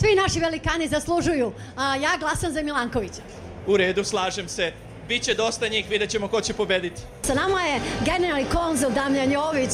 Svi 0.00 0.14
naši 0.14 0.40
velikani 0.40 0.88
zaslužuju. 0.88 1.52
A, 1.76 1.96
ja 1.96 2.10
glasam 2.20 2.52
za 2.52 2.62
Milankovića. 2.62 3.22
U 3.66 3.76
redu, 3.76 4.04
slažem 4.04 4.48
se. 4.48 4.72
Biće 5.08 5.34
dosta 5.34 5.68
njih, 5.68 5.90
vidjet 5.90 6.10
ćemo 6.10 6.28
ko 6.28 6.40
će 6.40 6.54
pobediti. 6.54 7.02
Sa 7.22 7.34
nama 7.34 7.60
je 7.60 7.80
generalni 8.04 8.44
konzul 8.44 8.90
Damljan 8.90 9.32
Jović. 9.32 9.70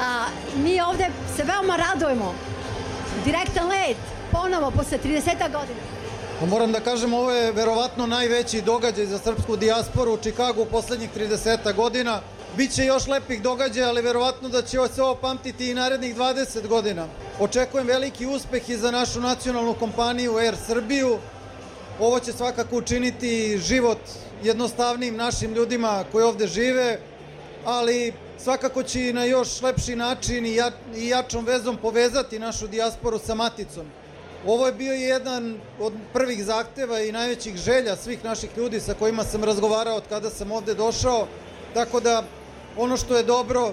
A, 0.00 0.26
mi 0.64 0.80
ovde 0.80 1.06
se 1.36 1.44
veoma 1.44 1.76
radujemo. 1.76 2.34
Direktan 3.24 3.68
let, 3.68 3.96
ponovo, 4.32 4.70
posle 4.70 4.98
30 5.04 5.22
godina. 5.52 5.80
Pa 6.40 6.46
moram 6.46 6.72
da 6.72 6.80
kažem, 6.80 7.14
ovo 7.14 7.30
je 7.30 7.52
verovatno 7.52 8.06
najveći 8.06 8.62
događaj 8.62 9.06
za 9.06 9.18
srpsku 9.18 9.56
dijasporu 9.56 10.14
u 10.14 10.18
Čikagu 10.22 10.62
u 10.62 10.66
poslednjih 10.66 11.10
30 11.16 11.74
godina. 11.74 12.20
Biće 12.56 12.84
još 12.84 13.06
lepih 13.06 13.42
događaja, 13.42 13.88
ali 13.88 14.02
verovatno 14.02 14.48
da 14.48 14.62
će 14.62 14.78
se 14.94 15.02
ovo 15.02 15.14
pamtiti 15.14 15.70
i 15.70 15.74
narednih 15.74 16.16
20 16.16 16.66
godina. 16.66 17.06
Očekujem 17.40 17.86
veliki 17.86 18.26
uspeh 18.26 18.70
i 18.70 18.76
za 18.76 18.90
našu 18.90 19.20
nacionalnu 19.20 19.74
kompaniju 19.74 20.36
Air 20.36 20.56
Srbiju. 20.66 21.18
Ovo 22.00 22.20
će 22.20 22.32
svakako 22.32 22.76
učiniti 22.76 23.58
život 23.58 23.98
jednostavnim 24.42 25.16
našim 25.16 25.54
ljudima 25.54 26.04
koji 26.12 26.24
ovde 26.24 26.46
žive, 26.46 26.98
ali 27.64 28.12
svakako 28.38 28.82
će 28.82 29.08
i 29.08 29.12
na 29.12 29.24
još 29.24 29.62
lepši 29.62 29.96
način 29.96 30.46
i, 30.46 30.54
ja, 30.54 30.70
i 30.96 31.08
jačom 31.08 31.44
vezom 31.44 31.76
povezati 31.76 32.38
našu 32.38 32.66
dijasporu 32.66 33.18
sa 33.18 33.34
maticom. 33.34 33.86
Ovo 34.46 34.66
je 34.66 34.72
bio 34.72 34.92
jedan 34.92 35.60
od 35.80 35.92
prvih 36.12 36.44
zahteva 36.44 37.00
i 37.00 37.12
najvećih 37.12 37.56
želja 37.56 37.96
svih 37.96 38.24
naših 38.24 38.50
ljudi 38.56 38.80
sa 38.80 38.94
kojima 38.94 39.24
sam 39.24 39.44
razgovarao 39.44 39.96
od 39.96 40.04
kada 40.08 40.30
sam 40.30 40.52
ovde 40.52 40.74
došao, 40.74 41.26
tako 41.74 42.00
da 42.00 42.22
ono 42.76 42.96
što 42.96 43.16
je 43.16 43.22
dobro, 43.22 43.72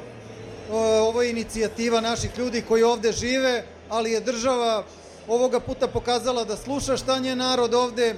ovo 1.01 1.21
je 1.21 1.29
inicijativa 1.29 2.01
naših 2.01 2.37
ljudi 2.37 2.63
koji 2.67 2.83
ovde 2.83 3.11
žive, 3.11 3.63
ali 3.89 4.11
je 4.11 4.19
država 4.19 4.83
ovoga 5.27 5.59
puta 5.59 5.87
pokazala 5.87 6.43
da 6.43 6.57
sluša 6.57 6.97
šta 6.97 7.19
nje 7.19 7.35
narod 7.35 7.73
ovde 7.73 8.15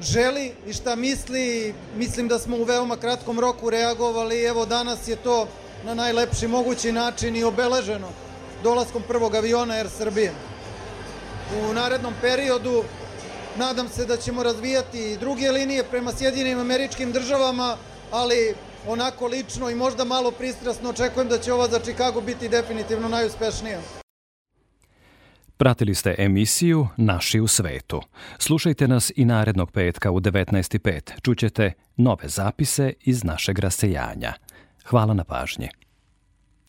želi 0.00 0.52
i 0.66 0.72
šta 0.72 0.96
misli. 0.96 1.74
Mislim 1.96 2.28
da 2.28 2.38
smo 2.38 2.56
u 2.56 2.64
veoma 2.64 2.96
kratkom 2.96 3.40
roku 3.40 3.70
reagovali. 3.70 4.42
Evo 4.42 4.66
danas 4.66 5.08
je 5.08 5.16
to 5.16 5.48
na 5.84 5.94
najlepši 5.94 6.48
mogući 6.48 6.92
način 6.92 7.36
i 7.36 7.44
obeleženo 7.44 8.08
dolaskom 8.62 9.02
prvog 9.08 9.34
aviona 9.34 9.74
Air 9.74 9.88
Srbije. 9.98 10.32
U 11.70 11.74
narednom 11.74 12.14
periodu 12.20 12.84
nadam 13.56 13.88
se 13.88 14.06
da 14.06 14.16
ćemo 14.16 14.42
razvijati 14.42 15.12
i 15.12 15.16
druge 15.16 15.50
linije 15.50 15.84
prema 15.84 16.12
Sjedinim 16.12 16.58
američkim 16.58 17.12
državama, 17.12 17.76
ali 18.10 18.54
onako 18.88 19.26
lično 19.26 19.70
i 19.70 19.74
možda 19.74 20.04
malo 20.04 20.30
pristrasno 20.30 20.90
očekujem 20.90 21.28
da 21.28 21.38
će 21.38 21.52
ova 21.52 21.68
za 21.68 21.78
Chicago 21.78 22.20
biti 22.20 22.48
definitivno 22.48 23.08
najuspešnija. 23.08 23.80
Pratili 25.56 25.94
ste 25.94 26.14
emisiju 26.18 26.88
Naši 26.96 27.40
u 27.40 27.46
svetu. 27.46 28.02
Slušajte 28.38 28.88
nas 28.88 29.12
i 29.16 29.24
narednog 29.24 29.70
petka 29.70 30.10
u 30.10 30.20
19.5. 30.20 31.20
Čućete 31.22 31.72
nove 31.96 32.28
zapise 32.28 32.92
iz 33.00 33.24
našeg 33.24 33.58
rasejanja. 33.58 34.32
Hvala 34.84 35.14
na 35.14 35.24
pažnji. 35.24 35.68